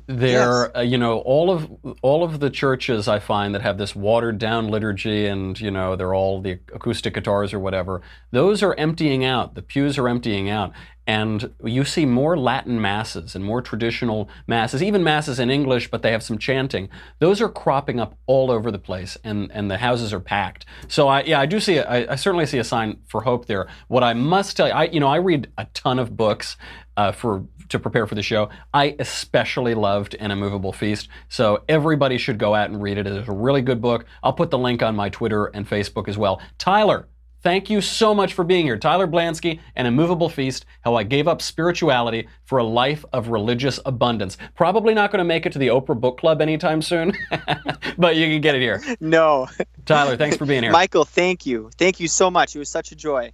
[0.07, 0.71] there, Yes.
[0.75, 1.69] uh, you know, all of
[2.01, 5.95] all of the churches I find that have this watered down liturgy, and you know,
[5.95, 8.01] they're all the acoustic guitars or whatever.
[8.31, 9.53] Those are emptying out.
[9.55, 10.71] The pews are emptying out,
[11.07, 16.03] and you see more Latin masses and more traditional masses, even masses in English, but
[16.03, 16.89] they have some chanting.
[17.19, 20.65] Those are cropping up all over the place, and and the houses are packed.
[20.87, 21.79] So I, yeah, I do see.
[21.79, 23.67] I, certainly see a sign for hope there.
[23.87, 26.55] What I must tell you, I, you know, I read a ton of books
[26.97, 28.49] uh, for to prepare for the show.
[28.73, 33.07] I especially loved An Immovable Feast, so everybody should go out and read it.
[33.07, 34.05] It's a really good book.
[34.21, 36.41] I'll put the link on my Twitter and Facebook as well.
[36.57, 37.07] Tyler,
[37.41, 38.77] thank you so much for being here.
[38.77, 43.79] Tyler Blanski, An Immovable Feast, How I Gave Up Spirituality for a Life of Religious
[43.85, 44.37] Abundance.
[44.55, 47.13] Probably not going to make it to the Oprah Book Club anytime soon,
[47.97, 48.81] but you can get it here.
[48.99, 49.47] No.
[49.85, 50.71] Tyler, thanks for being here.
[50.71, 51.69] Michael, thank you.
[51.77, 52.55] Thank you so much.
[52.55, 53.31] It was such a joy.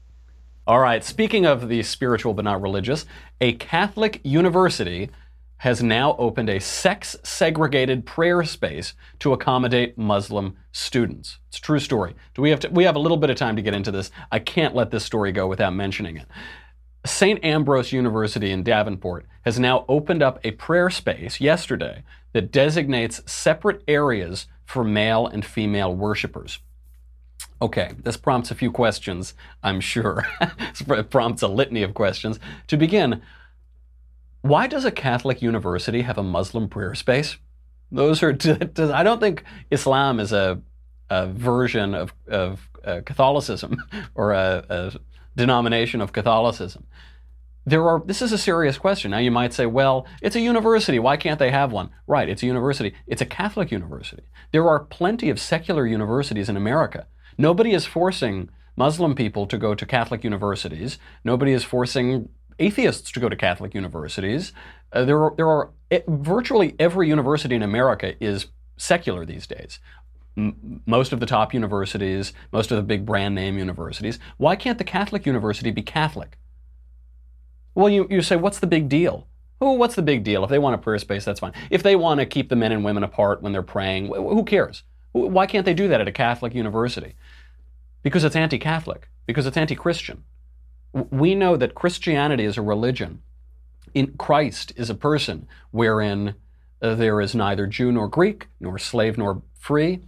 [0.68, 3.06] All right, speaking of the spiritual but not religious,
[3.40, 5.10] a Catholic university
[5.60, 11.40] has now opened a sex segregated prayer space to accommodate Muslim students.
[11.50, 12.16] It's a true story.
[12.36, 14.12] Do we have to, we have a little bit of time to get into this.
[14.32, 16.28] I can't let this story go without mentioning it.
[17.06, 17.44] St.
[17.44, 23.82] Ambrose University in Davenport has now opened up a prayer space yesterday that designates separate
[23.88, 26.60] areas for male and female worshipers.
[27.62, 30.28] Okay, this prompts a few questions, I'm sure.
[30.42, 32.40] it prompts a litany of questions.
[32.68, 33.22] To begin,
[34.48, 37.38] why does a Catholic university have a Muslim prayer space?
[37.92, 38.32] Those are,
[38.94, 40.62] I don't think Islam is a,
[41.10, 43.78] a version of, of uh, Catholicism
[44.16, 44.94] or a, a
[45.36, 46.86] denomination of Catholicism.
[47.66, 49.12] There are, this is a serious question.
[49.12, 51.00] Now you might say, well, it's a university.
[51.00, 51.90] Why can't they have one?
[52.08, 52.94] Right, it's a university.
[53.08, 54.24] It's a Catholic university.
[54.52, 57.08] There are plenty of secular universities in America.
[57.38, 60.98] Nobody is forcing Muslim people to go to Catholic universities.
[61.26, 64.54] Nobody is forcing atheists to go to Catholic universities.
[64.92, 69.80] Uh, there are, there are eh, virtually every university in America is secular these days.
[70.36, 74.20] M- most of the top universities, most of the big brand name universities.
[74.38, 76.38] Why can't the Catholic university be Catholic?
[77.76, 79.28] Well, you, you say, what's the big deal?
[79.60, 80.44] Oh, what's the big deal?
[80.44, 81.54] If they want a prayer space, that's fine.
[81.70, 84.44] If they want to keep the men and women apart when they're praying, wh- who
[84.44, 84.84] cares?
[85.14, 87.16] Wh- Why can't they do that at a Catholic university?
[88.04, 90.24] Because it's anti Catholic, because it's anti Christian.
[90.94, 93.22] We know that Christianity is a religion.
[93.94, 96.36] In Christ is a person wherein
[96.82, 100.02] uh, there is neither Jew nor Greek, nor slave nor free,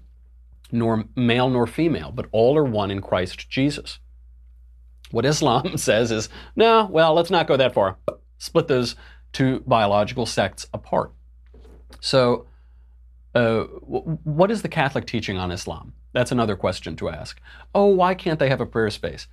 [0.71, 3.99] nor male nor female, but all are one in Christ Jesus.
[5.11, 7.97] What Islam says is, no, well, let's not go that far.
[8.37, 8.95] Split those
[9.31, 11.11] two biological sects apart.
[11.99, 12.47] So,
[13.35, 15.93] uh, what is the Catholic teaching on Islam?
[16.13, 17.39] That's another question to ask.
[17.75, 19.27] Oh, why can't they have a prayer space?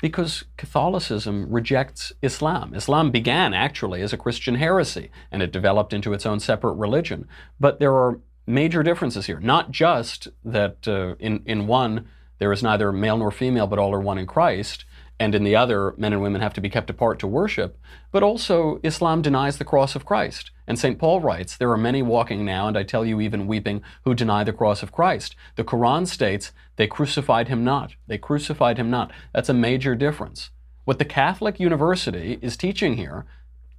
[0.00, 2.74] Because Catholicism rejects Islam.
[2.74, 7.28] Islam began actually as a Christian heresy and it developed into its own separate religion.
[7.58, 9.40] But there are major differences here.
[9.40, 12.08] Not just that uh, in, in one,
[12.38, 14.84] there is neither male nor female, but all are one in Christ,
[15.18, 17.78] and in the other, men and women have to be kept apart to worship,
[18.10, 20.50] but also Islam denies the cross of Christ.
[20.70, 21.00] And St.
[21.00, 24.44] Paul writes, There are many walking now, and I tell you even weeping, who deny
[24.44, 25.34] the cross of Christ.
[25.56, 27.96] The Quran states, They crucified him not.
[28.06, 29.10] They crucified him not.
[29.34, 30.50] That's a major difference.
[30.84, 33.26] What the Catholic University is teaching here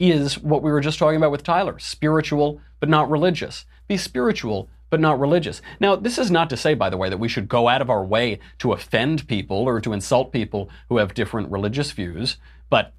[0.02, 3.64] is what we were just talking about with Tyler spiritual, but not religious.
[3.88, 5.62] Be spiritual, but not religious.
[5.80, 7.90] Now, this is not to say, by the way, that we should go out of
[7.90, 12.36] our way to offend people or to insult people who have different religious views,
[12.70, 12.94] but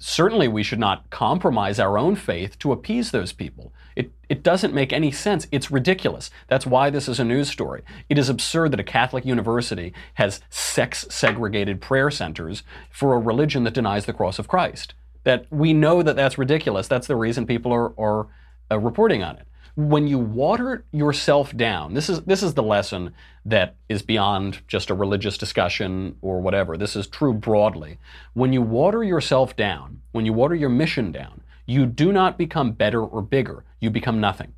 [0.00, 3.72] certainly we should not compromise our own faith to appease those people.
[3.94, 5.46] It, it doesn't make any sense.
[5.52, 6.30] It's ridiculous.
[6.48, 7.82] That's why this is a news story.
[8.08, 13.64] It is absurd that a Catholic university has sex segregated prayer centers for a religion
[13.64, 14.94] that denies the cross of Christ.
[15.24, 16.88] That we know that that's ridiculous.
[16.88, 18.26] That's the reason people are, are
[18.70, 19.46] uh, reporting on it.
[19.76, 24.90] When you water yourself down, this is this is the lesson that is beyond just
[24.90, 26.76] a religious discussion or whatever.
[26.76, 27.98] This is true broadly.
[28.34, 32.72] When you water yourself down, when you water your mission down, you do not become
[32.72, 33.64] better or bigger.
[33.80, 34.54] You become nothing.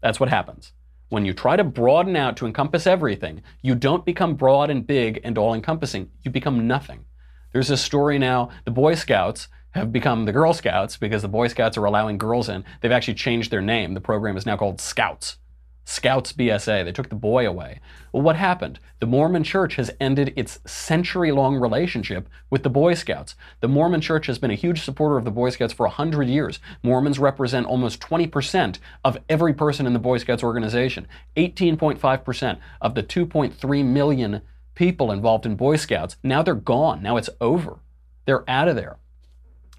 [0.00, 0.72] That's what happens.
[1.08, 5.20] When you try to broaden out to encompass everything, you don't become broad and big
[5.24, 6.10] and all encompassing.
[6.22, 7.04] You become nothing.
[7.52, 11.48] There's a story now, the Boy Scouts have become the Girl Scouts because the Boy
[11.48, 12.64] Scouts are allowing girls in.
[12.80, 13.94] They've actually changed their name.
[13.94, 15.36] The program is now called Scouts.
[15.84, 16.84] Scouts BSA.
[16.84, 17.80] They took the boy away.
[18.12, 18.78] Well, what happened?
[19.00, 23.34] The Mormon Church has ended its century long relationship with the Boy Scouts.
[23.60, 26.60] The Mormon Church has been a huge supporter of the Boy Scouts for 100 years.
[26.84, 33.02] Mormons represent almost 20% of every person in the Boy Scouts organization, 18.5% of the
[33.02, 34.42] 2.3 million
[34.74, 36.16] people involved in Boy Scouts.
[36.22, 37.02] Now they're gone.
[37.02, 37.80] Now it's over.
[38.26, 38.98] They're out of there.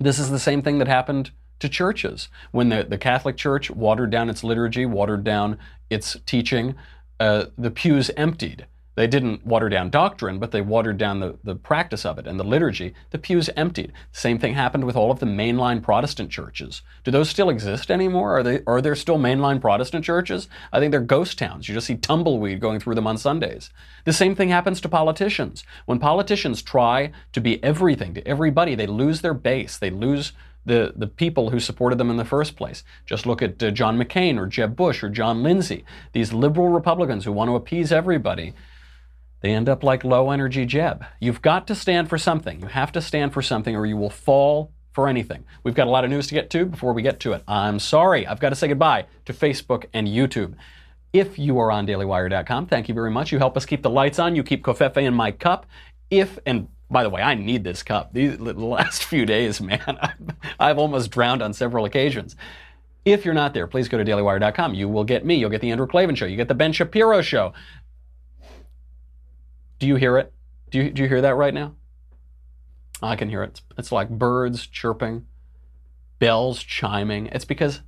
[0.02, 2.28] This is the same thing that happened to churches.
[2.52, 5.60] When the, the Catholic Church watered down its liturgy, watered down
[5.92, 6.76] its teaching,
[7.20, 8.66] uh, the pews emptied.
[8.96, 12.40] They didn't water down doctrine, but they watered down the, the practice of it and
[12.40, 12.94] the liturgy.
[13.12, 13.94] The pews emptied.
[14.12, 16.82] Same thing happened with all of the mainline Protestant churches.
[17.04, 18.38] Do those still exist anymore?
[18.38, 20.50] Are, they, are there still mainline Protestant churches?
[20.74, 21.70] I think they're ghost towns.
[21.70, 23.70] You just see tumbleweed going through them on Sundays.
[24.04, 25.64] The same thing happens to politicians.
[25.86, 29.78] When politicians try to be everything to everybody, they lose their base.
[29.78, 30.34] They lose
[30.66, 32.84] the, the people who supported them in the first place.
[33.06, 35.86] Just look at uh, John McCain or Jeb Bush or John Lindsay.
[36.14, 38.54] These liberal Republicans who want to appease everybody,
[39.42, 41.04] they end up like low energy Jeb.
[41.20, 42.62] You've got to stand for something.
[42.62, 45.44] You have to stand for something or you will fall for anything.
[45.64, 47.44] We've got a lot of news to get to before we get to it.
[47.48, 48.28] I'm sorry.
[48.28, 50.56] I've got to say goodbye to Facebook and YouTube.
[51.14, 53.32] If you are on dailywire.com, thank you very much.
[53.32, 54.36] You help us keep the lights on.
[54.36, 55.66] You keep Covfefe in my cup.
[56.10, 58.14] If, and by the way, I need this cup.
[58.14, 62.36] These the last few days, man, I've, I've almost drowned on several occasions.
[63.04, 64.76] If you're not there, please go to dailywire.com.
[64.76, 65.36] You will get me.
[65.36, 66.26] You'll get the Andrew Klavan show.
[66.26, 67.54] You get the Ben Shapiro show.
[69.82, 70.32] Do you hear it?
[70.70, 71.74] Do you, do you hear that right now?
[73.02, 73.48] I can hear it.
[73.48, 75.26] It's, it's like birds chirping,
[76.20, 77.26] bells chiming.
[77.32, 77.82] It's because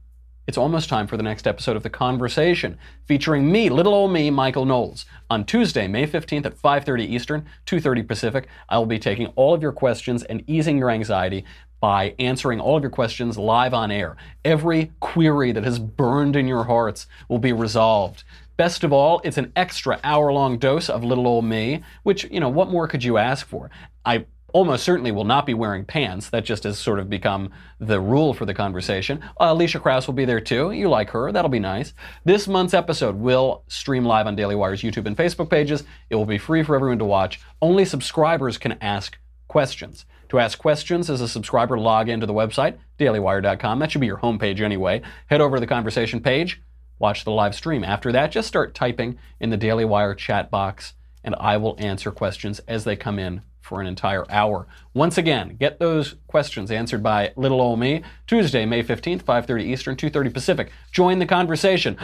[0.48, 4.32] it's almost time for the next episode of The Conversation, featuring me, little old me,
[4.32, 5.06] Michael Knowles.
[5.30, 9.62] On Tuesday, May 15th at 5.30 Eastern, 2.30 Pacific, I will be taking all of
[9.62, 11.46] your questions and easing your anxiety
[11.80, 14.16] by answering all of your questions live on air.
[14.44, 18.24] Every query that has burned in your hearts will be resolved.
[18.58, 22.50] Best of all, it's an extra hour-long dose of little old me, which, you know,
[22.50, 23.72] what more could you ask for?
[24.06, 26.30] I almost certainly will not be wearing pants.
[26.30, 29.22] That just has sort of become the rule for the conversation.
[29.40, 30.72] Uh, Alicia Krause will be there too.
[30.72, 31.32] You like her.
[31.32, 31.94] That'll be nice.
[32.24, 35.84] This month's episode will stream live on Daily Wire's YouTube and Facebook pages.
[36.10, 37.42] It will be free for everyone to watch.
[37.62, 40.06] Only subscribers can ask questions.
[40.30, 43.80] To ask questions as a subscriber, log into the website, dailywire.com.
[43.80, 45.02] That should be your homepage anyway.
[45.28, 46.62] Head over to the conversation page,
[47.04, 47.84] watch the live stream.
[47.84, 52.12] After that, just start typing in the Daily Wire chat box, and I will answer
[52.12, 54.68] questions as they come in for an entire hour.
[54.94, 59.98] Once again, get those questions answered by little old me Tuesday, May 15th, 5:30 Eastern,
[59.98, 60.72] 2:30 Pacific.
[60.94, 61.98] Join the conversation.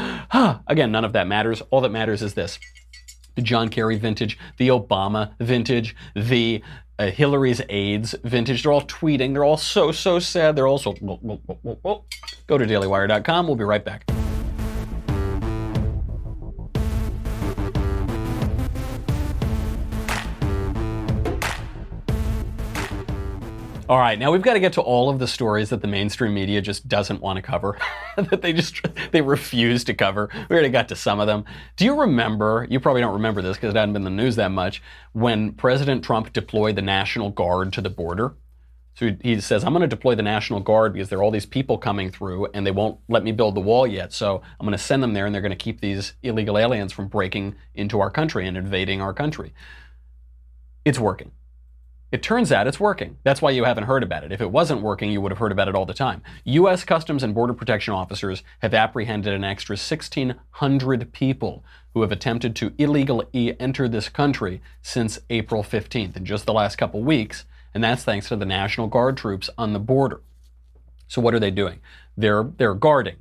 [0.67, 1.61] again, none of that matters.
[1.71, 2.59] All that matters is this.
[3.35, 6.61] The John Kerry vintage, the Obama vintage, the
[6.97, 8.63] uh, Hillary's aides vintage.
[8.63, 9.31] They're all tweeting.
[9.31, 10.57] They're all so, so sad.
[10.57, 10.91] They're also.
[10.91, 13.47] Go to dailywire.com.
[13.47, 14.18] We'll be right back.
[23.89, 26.31] All right, now we've got to get to all of the stories that the mainstream
[26.31, 27.75] media just doesn't want to cover,
[28.17, 30.29] that they just they refuse to cover.
[30.47, 31.43] We already got to some of them.
[31.75, 32.67] Do you remember?
[32.69, 34.83] You probably don't remember this because it hadn't been the news that much.
[35.13, 38.35] When President Trump deployed the National Guard to the border,
[38.93, 41.47] so he says, "I'm going to deploy the National Guard because there are all these
[41.47, 44.13] people coming through, and they won't let me build the wall yet.
[44.13, 46.93] So I'm going to send them there, and they're going to keep these illegal aliens
[46.93, 49.51] from breaking into our country and invading our country."
[50.85, 51.31] It's working.
[52.11, 53.17] It turns out it's working.
[53.23, 54.31] That's why you haven't heard about it.
[54.31, 56.23] If it wasn't working, you would have heard about it all the time.
[56.43, 56.83] U.S.
[56.83, 62.73] Customs and Border Protection officers have apprehended an extra 1,600 people who have attempted to
[62.79, 68.03] illegally enter this country since April 15th, in just the last couple weeks, and that's
[68.03, 70.21] thanks to the National Guard troops on the border.
[71.07, 71.79] So what are they doing?
[72.17, 73.17] They're they're guarding.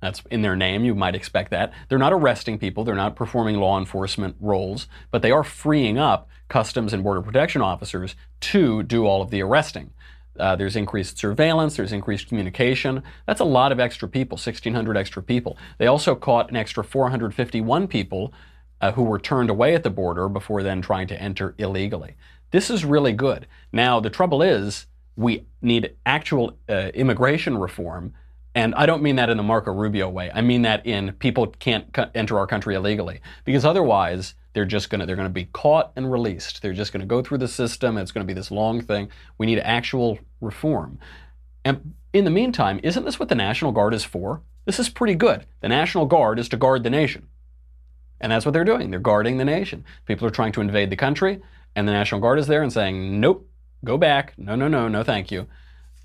[0.00, 1.72] That's in their name, you might expect that.
[1.88, 6.28] They're not arresting people, they're not performing law enforcement roles, but they are freeing up
[6.48, 9.90] Customs and Border Protection officers to do all of the arresting.
[10.38, 13.02] Uh, there's increased surveillance, there's increased communication.
[13.26, 15.58] That's a lot of extra people, 1,600 extra people.
[15.78, 18.32] They also caught an extra 451 people
[18.80, 22.14] uh, who were turned away at the border before then trying to enter illegally.
[22.50, 23.46] This is really good.
[23.72, 24.86] Now, the trouble is,
[25.16, 28.14] we need actual uh, immigration reform.
[28.54, 30.30] And I don't mean that in the Marco Rubio way.
[30.34, 33.20] I mean that in people can't enter our country illegally.
[33.44, 36.62] Because otherwise, they're just going to they're going to be caught and released.
[36.62, 37.96] They're just going to go through the system.
[37.96, 39.10] It's going to be this long thing.
[39.36, 40.98] We need actual reform.
[41.64, 44.42] And in the meantime, isn't this what the National Guard is for?
[44.64, 45.46] This is pretty good.
[45.60, 47.28] The National Guard is to guard the nation.
[48.20, 48.90] And that's what they're doing.
[48.90, 49.84] They're guarding the nation.
[50.06, 51.40] People are trying to invade the country,
[51.76, 53.48] and the National Guard is there and saying, "Nope,
[53.84, 54.34] go back.
[54.36, 55.46] No, no, no, no, thank you."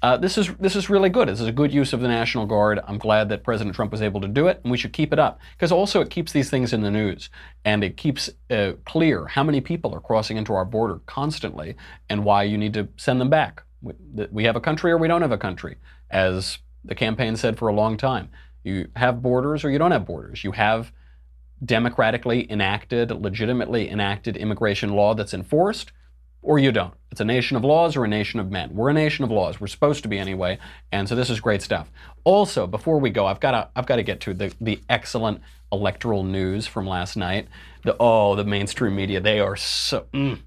[0.04, 1.30] Uh, this is this is really good.
[1.30, 2.82] This is a good use of the National Guard.
[2.86, 5.18] I'm glad that President Trump was able to do it, and we should keep it
[5.18, 7.30] up because also it keeps these things in the news
[7.64, 11.78] and it keeps uh, clear how many people are crossing into our border constantly
[12.10, 13.64] and why you need to send them back.
[13.82, 13.94] We,
[14.30, 15.78] we have a country or we don't have a country,
[16.12, 18.28] as the campaign said for a long time.
[18.66, 20.44] You have borders or you don't have borders.
[20.44, 20.92] You have
[21.64, 25.94] democratically enacted, legitimately enacted immigration law that's enforced
[26.44, 26.94] or you don't.
[27.12, 28.74] It's a nation of laws or a nation of men.
[28.74, 29.62] We're a nation of laws.
[29.62, 30.60] We're supposed to be anyway.
[30.92, 31.92] And so this is great stuff.
[32.24, 35.42] Also, before we go, I've got to I've got to get to the the excellent
[35.72, 37.48] electoral news from last night.
[37.84, 40.40] The oh, the mainstream media, they are so mm.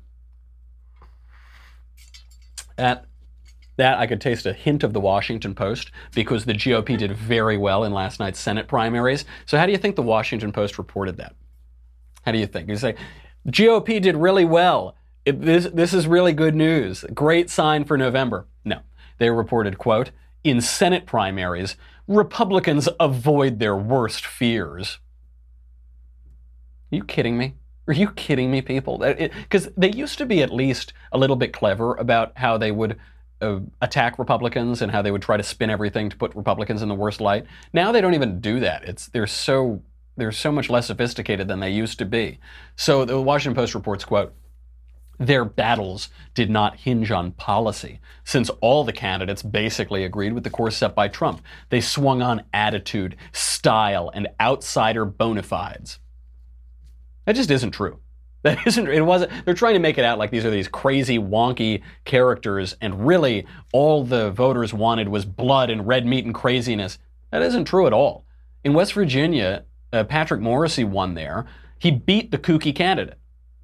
[2.77, 3.07] that
[3.77, 7.59] that I could taste a hint of the Washington Post because the GOP did very
[7.59, 9.25] well in last night's Senate primaries.
[9.45, 11.35] So how do you think the Washington Post reported that?
[12.25, 12.69] How do you think?
[12.69, 12.97] You say
[13.49, 14.96] GOP did really well
[15.27, 17.05] it, this, this is really good news.
[17.13, 18.47] Great sign for November.
[18.65, 18.81] No.
[19.19, 20.13] They reported, quote,
[20.45, 24.99] in Senate primaries, Republicans avoid their worst fears.
[26.93, 27.57] Are you kidding me?
[27.89, 28.99] Are you kidding me, people?
[28.99, 32.97] Because they used to be at least a little bit clever about how they would
[33.41, 36.89] uh, attack Republicans and how they would try to spin everything to put Republicans in
[36.89, 37.47] the worst light.
[37.73, 38.85] Now they don't even do that.
[38.85, 39.83] It's they're so
[40.17, 42.39] they're so much less sophisticated than they used to be.
[42.77, 44.33] So the Washington Post reports, quote,
[45.19, 50.51] their battles did not hinge on policy, since all the candidates basically agreed with the
[50.51, 51.43] course set by Trump.
[51.71, 55.99] They swung on attitude, style, and outsider bona fides.
[57.25, 57.99] That just isn't true.
[58.47, 61.19] That isn't, it wasn't, they're trying to make it out like these are these crazy,
[61.19, 66.99] wonky characters, and really all the voters wanted was blood and red meat and craziness.
[67.33, 68.25] That isn't true at all.
[68.63, 71.47] In West Virginia, uh, Patrick Morrisey won there.
[71.81, 73.19] He beat the kooky candidate,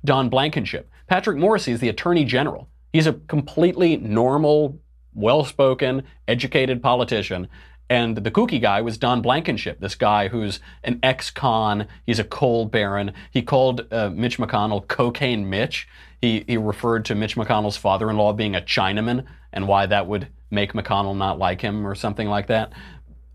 [0.05, 0.91] Don Blankenship.
[1.13, 2.71] Patrick Morrisey is the Attorney General.
[2.91, 4.81] He's a completely normal,
[5.13, 7.49] well spoken, educated politician.
[7.91, 11.87] And the kooky guy was Don Blankenship, this guy who's an ex con.
[12.07, 13.13] He's a coal baron.
[13.31, 15.87] He called uh, Mitch McConnell Cocaine Mitch.
[16.23, 20.07] He, he referred to Mitch McConnell's father in law being a Chinaman and why that
[20.07, 22.73] would make McConnell not like him or something like that.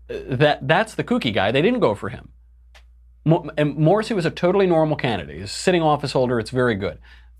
[0.08, 1.52] That that's the kooky guy.
[1.52, 2.30] They didn't go for him.
[3.24, 5.36] and Morrisey was a totally normal candidate.
[5.36, 6.40] He's a sitting office holder.
[6.40, 6.98] It's very good.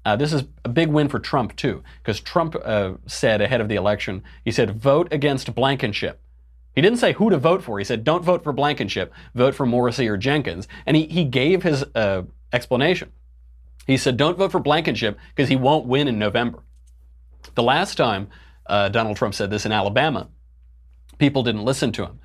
[0.09, 3.69] Uh, this is a big win for Trump, too, because Trump uh, said ahead of
[3.69, 6.19] the election, he said, vote against Blankenship.
[6.75, 7.79] He didn't say who to vote for.
[7.79, 10.67] He said, don't vote for Blankenship, vote for Morrisey or Jenkins.
[10.87, 12.23] And he, he gave his uh,
[12.55, 13.13] explanation.
[13.87, 16.63] He said, don't vote for Blankenship because he won't win in November.
[17.55, 18.29] The last time
[18.65, 20.29] uh, Donald Trump said this in Alabama,
[21.19, 22.19] people didn't listen to him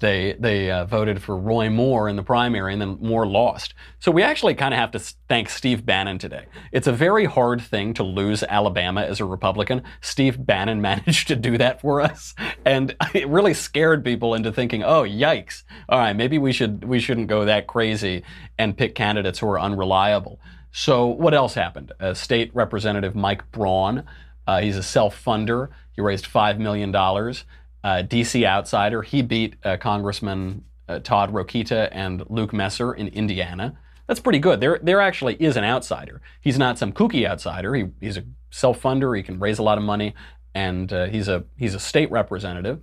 [0.00, 3.74] they they uh, voted for Roy Moore in the primary, and then Moore lost.
[4.00, 6.46] So we actually kind of have to thank Steve Bannon today.
[6.72, 9.82] It's a very hard thing to lose Alabama as a Republican.
[10.00, 12.34] Steve Bannon managed to do that for us,
[12.64, 15.62] and it really scared people into thinking, "Oh, yikes!
[15.88, 18.24] All right, maybe we should we shouldn't go that crazy
[18.58, 20.40] and pick candidates who are unreliable."
[20.72, 21.92] So what else happened?
[22.00, 24.02] Uh, State Representative Mike Braun,
[24.44, 25.68] uh, he's a self-funder.
[25.92, 27.44] He raised five million dollars
[27.84, 29.02] uh, DC outsider.
[29.02, 33.78] He beat uh, Congressman uh, Todd Rokita and Luke Messer in Indiana.
[34.06, 34.60] That's pretty good.
[34.60, 36.20] There, there actually is an outsider.
[36.40, 37.74] He's not some kooky outsider.
[37.74, 39.16] He, he's a self-funder.
[39.16, 40.14] He can raise a lot of money,
[40.54, 42.80] and uh, he's a he's a state representative.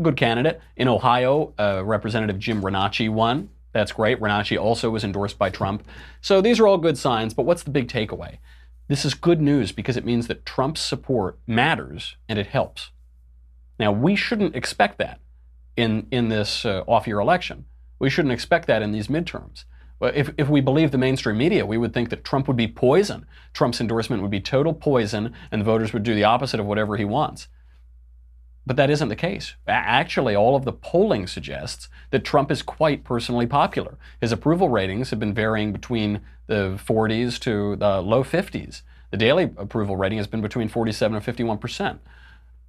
[0.00, 1.54] Good candidate in Ohio.
[1.58, 3.50] Uh, Representative Jim Renacci won.
[3.72, 4.20] That's great.
[4.20, 5.86] Renacci also was endorsed by Trump.
[6.20, 7.34] So these are all good signs.
[7.34, 8.38] But what's the big takeaway?
[8.88, 12.90] This is good news because it means that Trump's support matters and it helps.
[13.78, 15.20] Now, we shouldn't expect that
[15.76, 17.64] in, in this uh, off year election.
[17.98, 19.64] We shouldn't expect that in these midterms.
[20.00, 23.26] If, if we believe the mainstream media, we would think that Trump would be poison.
[23.52, 26.96] Trump's endorsement would be total poison, and the voters would do the opposite of whatever
[26.96, 27.48] he wants.
[28.64, 29.54] But that isn't the case.
[29.66, 33.96] Actually, all of the polling suggests that Trump is quite personally popular.
[34.20, 38.82] His approval ratings have been varying between the 40s to the low 50s.
[39.10, 42.00] The daily approval rating has been between 47 and 51 percent.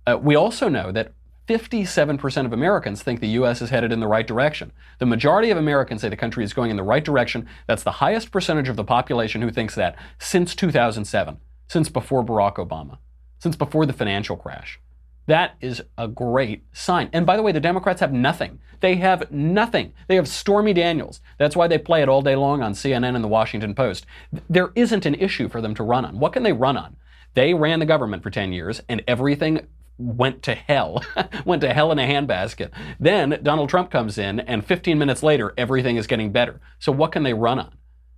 [0.09, 1.13] Uh, we also know that
[1.47, 3.61] 57% of Americans think the U.S.
[3.61, 4.71] is headed in the right direction.
[4.97, 7.47] The majority of Americans say the country is going in the right direction.
[7.67, 11.37] That's the highest percentage of the population who thinks that since 2007,
[11.67, 12.97] since before Barack Obama,
[13.37, 14.79] since before the financial crash.
[15.27, 17.09] That is a great sign.
[17.13, 18.59] And by the way, the Democrats have nothing.
[18.79, 19.93] They have nothing.
[20.07, 21.21] They have Stormy Daniels.
[21.37, 24.07] That's why they play it all day long on CNN and the Washington Post.
[24.49, 26.19] There isn't an issue for them to run on.
[26.19, 26.95] What can they run on?
[27.35, 29.67] They ran the government for 10 years and everything
[29.99, 31.03] went to hell,
[31.45, 32.71] went to hell in a handbasket.
[32.99, 36.59] Then Donald Trump comes in, and 15 minutes later, everything is getting better.
[36.79, 37.73] So what can they run on?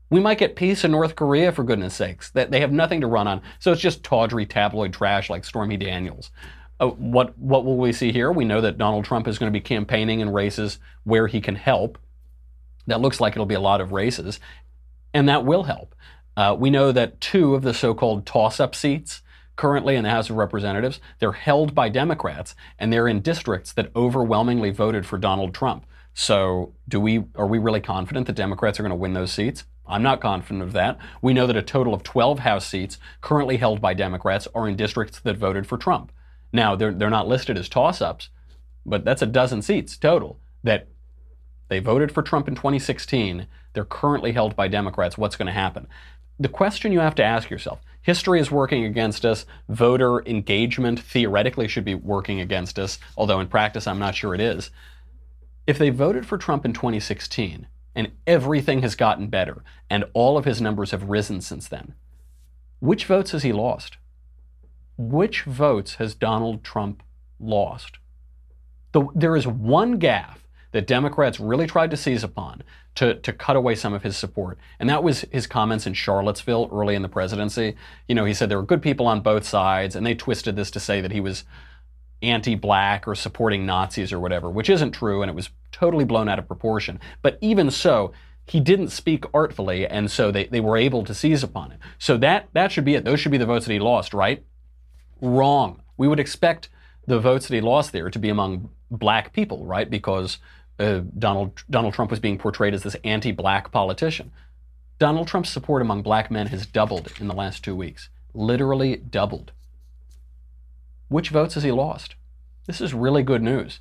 [0.10, 2.30] We might get peace in North Korea, for goodness sakes.
[2.32, 3.42] That they have nothing to run on.
[3.60, 6.32] So it's just tawdry tabloid trash like Stormy Daniels.
[6.80, 8.32] Uh, what what will we see here?
[8.32, 11.56] We know that Donald Trump is going to be campaigning in races where he can
[11.56, 11.98] help.
[12.88, 14.40] That looks like it'll be a lot of races,
[15.14, 15.96] and that will help.
[16.36, 19.22] Uh, we know that two of the so-called toss-up seats
[19.62, 23.92] currently in the House of Representatives, they're held by Democrats, and they're in districts that
[23.96, 25.86] overwhelmingly voted for Donald Trump.
[26.16, 29.66] So, do we are we really confident that Democrats are going to win those seats?
[29.86, 30.98] I'm not confident of that.
[31.22, 34.76] We know that a total of 12 House seats currently held by Democrats are in
[34.76, 36.12] districts that voted for Trump.
[36.52, 38.30] Now, they're, they're not listed as toss ups,
[38.84, 40.88] but that's a dozen seats total that
[41.68, 43.46] they voted for Trump in 2016.
[43.74, 45.20] They're currently held by Democrats.
[45.20, 45.86] What's going to happen?
[46.42, 49.46] The question you have to ask yourself history is working against us.
[49.70, 54.42] Voter engagement theoretically should be working against us, although in practice I'm not sure it
[54.42, 54.72] is.
[55.68, 60.46] If they voted for Trump in 2016 and everything has gotten better and all of
[60.46, 61.94] his numbers have risen since then,
[62.80, 63.98] which votes has he lost?
[64.98, 67.04] which votes has Donald Trump
[67.40, 67.98] lost?
[68.92, 70.40] The, there is one gaffe
[70.72, 72.64] that Democrats really tried to seize upon
[72.96, 74.58] to, to cut away some of his support.
[74.80, 77.76] And that was his comments in Charlottesville early in the presidency.
[78.08, 80.72] You know, he said there were good people on both sides, and they twisted this
[80.72, 81.44] to say that he was
[82.22, 86.30] anti black or supporting Nazis or whatever, which isn't true, and it was totally blown
[86.30, 87.00] out of proportion.
[87.22, 88.14] But even so,
[88.46, 91.80] he didn't speak artfully, and so they, they were able to seize upon it.
[92.00, 93.06] So that, that should be it.
[93.06, 94.44] Those should be the votes that he lost, right?
[95.22, 95.82] wrong.
[95.98, 96.70] We would expect
[97.08, 99.90] the votes that he lost there to be among black people, right?
[99.90, 100.40] Because
[100.82, 104.32] uh, Donald Donald Trump was being portrayed as this anti-black politician.
[105.00, 109.52] Donald Trump's support among black men has doubled in the last two weeks, literally doubled.
[111.08, 112.16] Which votes has he lost?
[112.68, 113.80] This is really good news.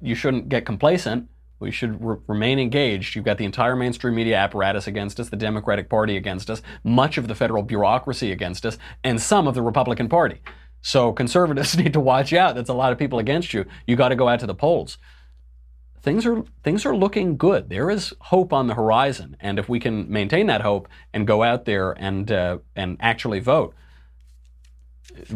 [0.00, 1.28] You shouldn't get complacent.
[1.58, 3.14] We should re- remain engaged.
[3.14, 7.18] You've got the entire mainstream media apparatus against us, the Democratic Party against us, much
[7.18, 10.40] of the federal bureaucracy against us, and some of the Republican Party.
[10.82, 12.54] So conservatives need to watch out.
[12.54, 13.64] That's a lot of people against you.
[13.86, 14.98] You got to go out to the polls.
[16.04, 17.70] Things are things are looking good.
[17.70, 21.42] There is hope on the horizon, and if we can maintain that hope and go
[21.42, 23.74] out there and uh, and actually vote,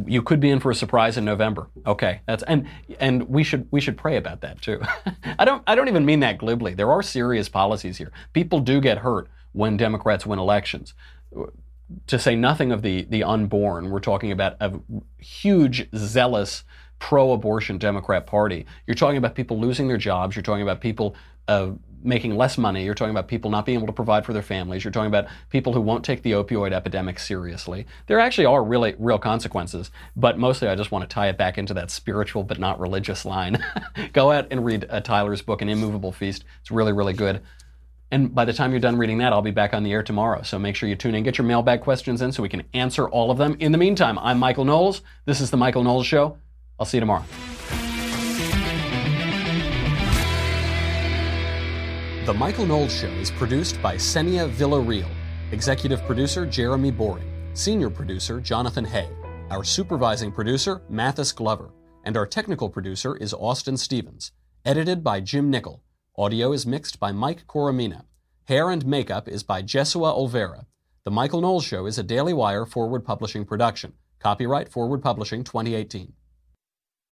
[0.07, 1.71] you could be in for a surprise in November.
[1.87, 2.69] Okay, that's and
[3.01, 4.83] and we should we should pray about that too.
[5.39, 6.75] I don't I don't even mean that glibly.
[6.75, 8.13] There are serious policies here.
[8.35, 10.93] People do get hurt when Democrats win elections
[12.07, 14.79] to say nothing of the, the unborn, we're talking about a
[15.19, 16.65] huge, zealous,
[16.99, 18.67] pro abortion Democrat Party.
[18.87, 20.37] You're talking about people losing their jobs.
[20.37, 21.15] You're talking about people
[21.47, 21.71] uh,
[22.03, 22.85] making less money.
[22.85, 24.85] You're talking about people not being able to provide for their families.
[24.85, 27.87] You're talking about people who won't take the opioid epidemic seriously.
[28.07, 31.59] There actually are really real consequences, but mostly I just want to tie it back
[31.59, 33.63] into that spiritual but not religious line.
[34.13, 36.45] Go out and read uh, Tyler's book, An Immovable Feast.
[36.61, 37.43] It's really, really good.
[38.11, 40.43] And by the time you're done reading that, I'll be back on the air tomorrow.
[40.43, 43.07] So make sure you tune in, get your mailbag questions in so we can answer
[43.09, 43.57] all of them.
[43.61, 45.03] In the meantime, I'm Michael Knowles.
[45.27, 46.39] This is The Michael Knowles Show.
[46.79, 47.25] I'll see you tomorrow.
[52.29, 55.09] The Michael Knowles Show is produced by Senia Villarreal,
[55.51, 59.09] executive producer Jeremy Boring, senior producer Jonathan Hay,
[59.51, 61.71] our supervising producer Mathis Glover,
[62.05, 64.33] and our technical producer is Austin Stevens,
[64.65, 65.83] edited by Jim Nickel.
[66.19, 68.05] Audio is mixed by Mike Coromina.
[68.45, 70.67] Hair and makeup is by Jesua Olvera.
[71.05, 73.95] The Michael Knowles Show is a Daily Wire forward publishing production.
[74.19, 76.13] Copyright Forward Publishing 2018.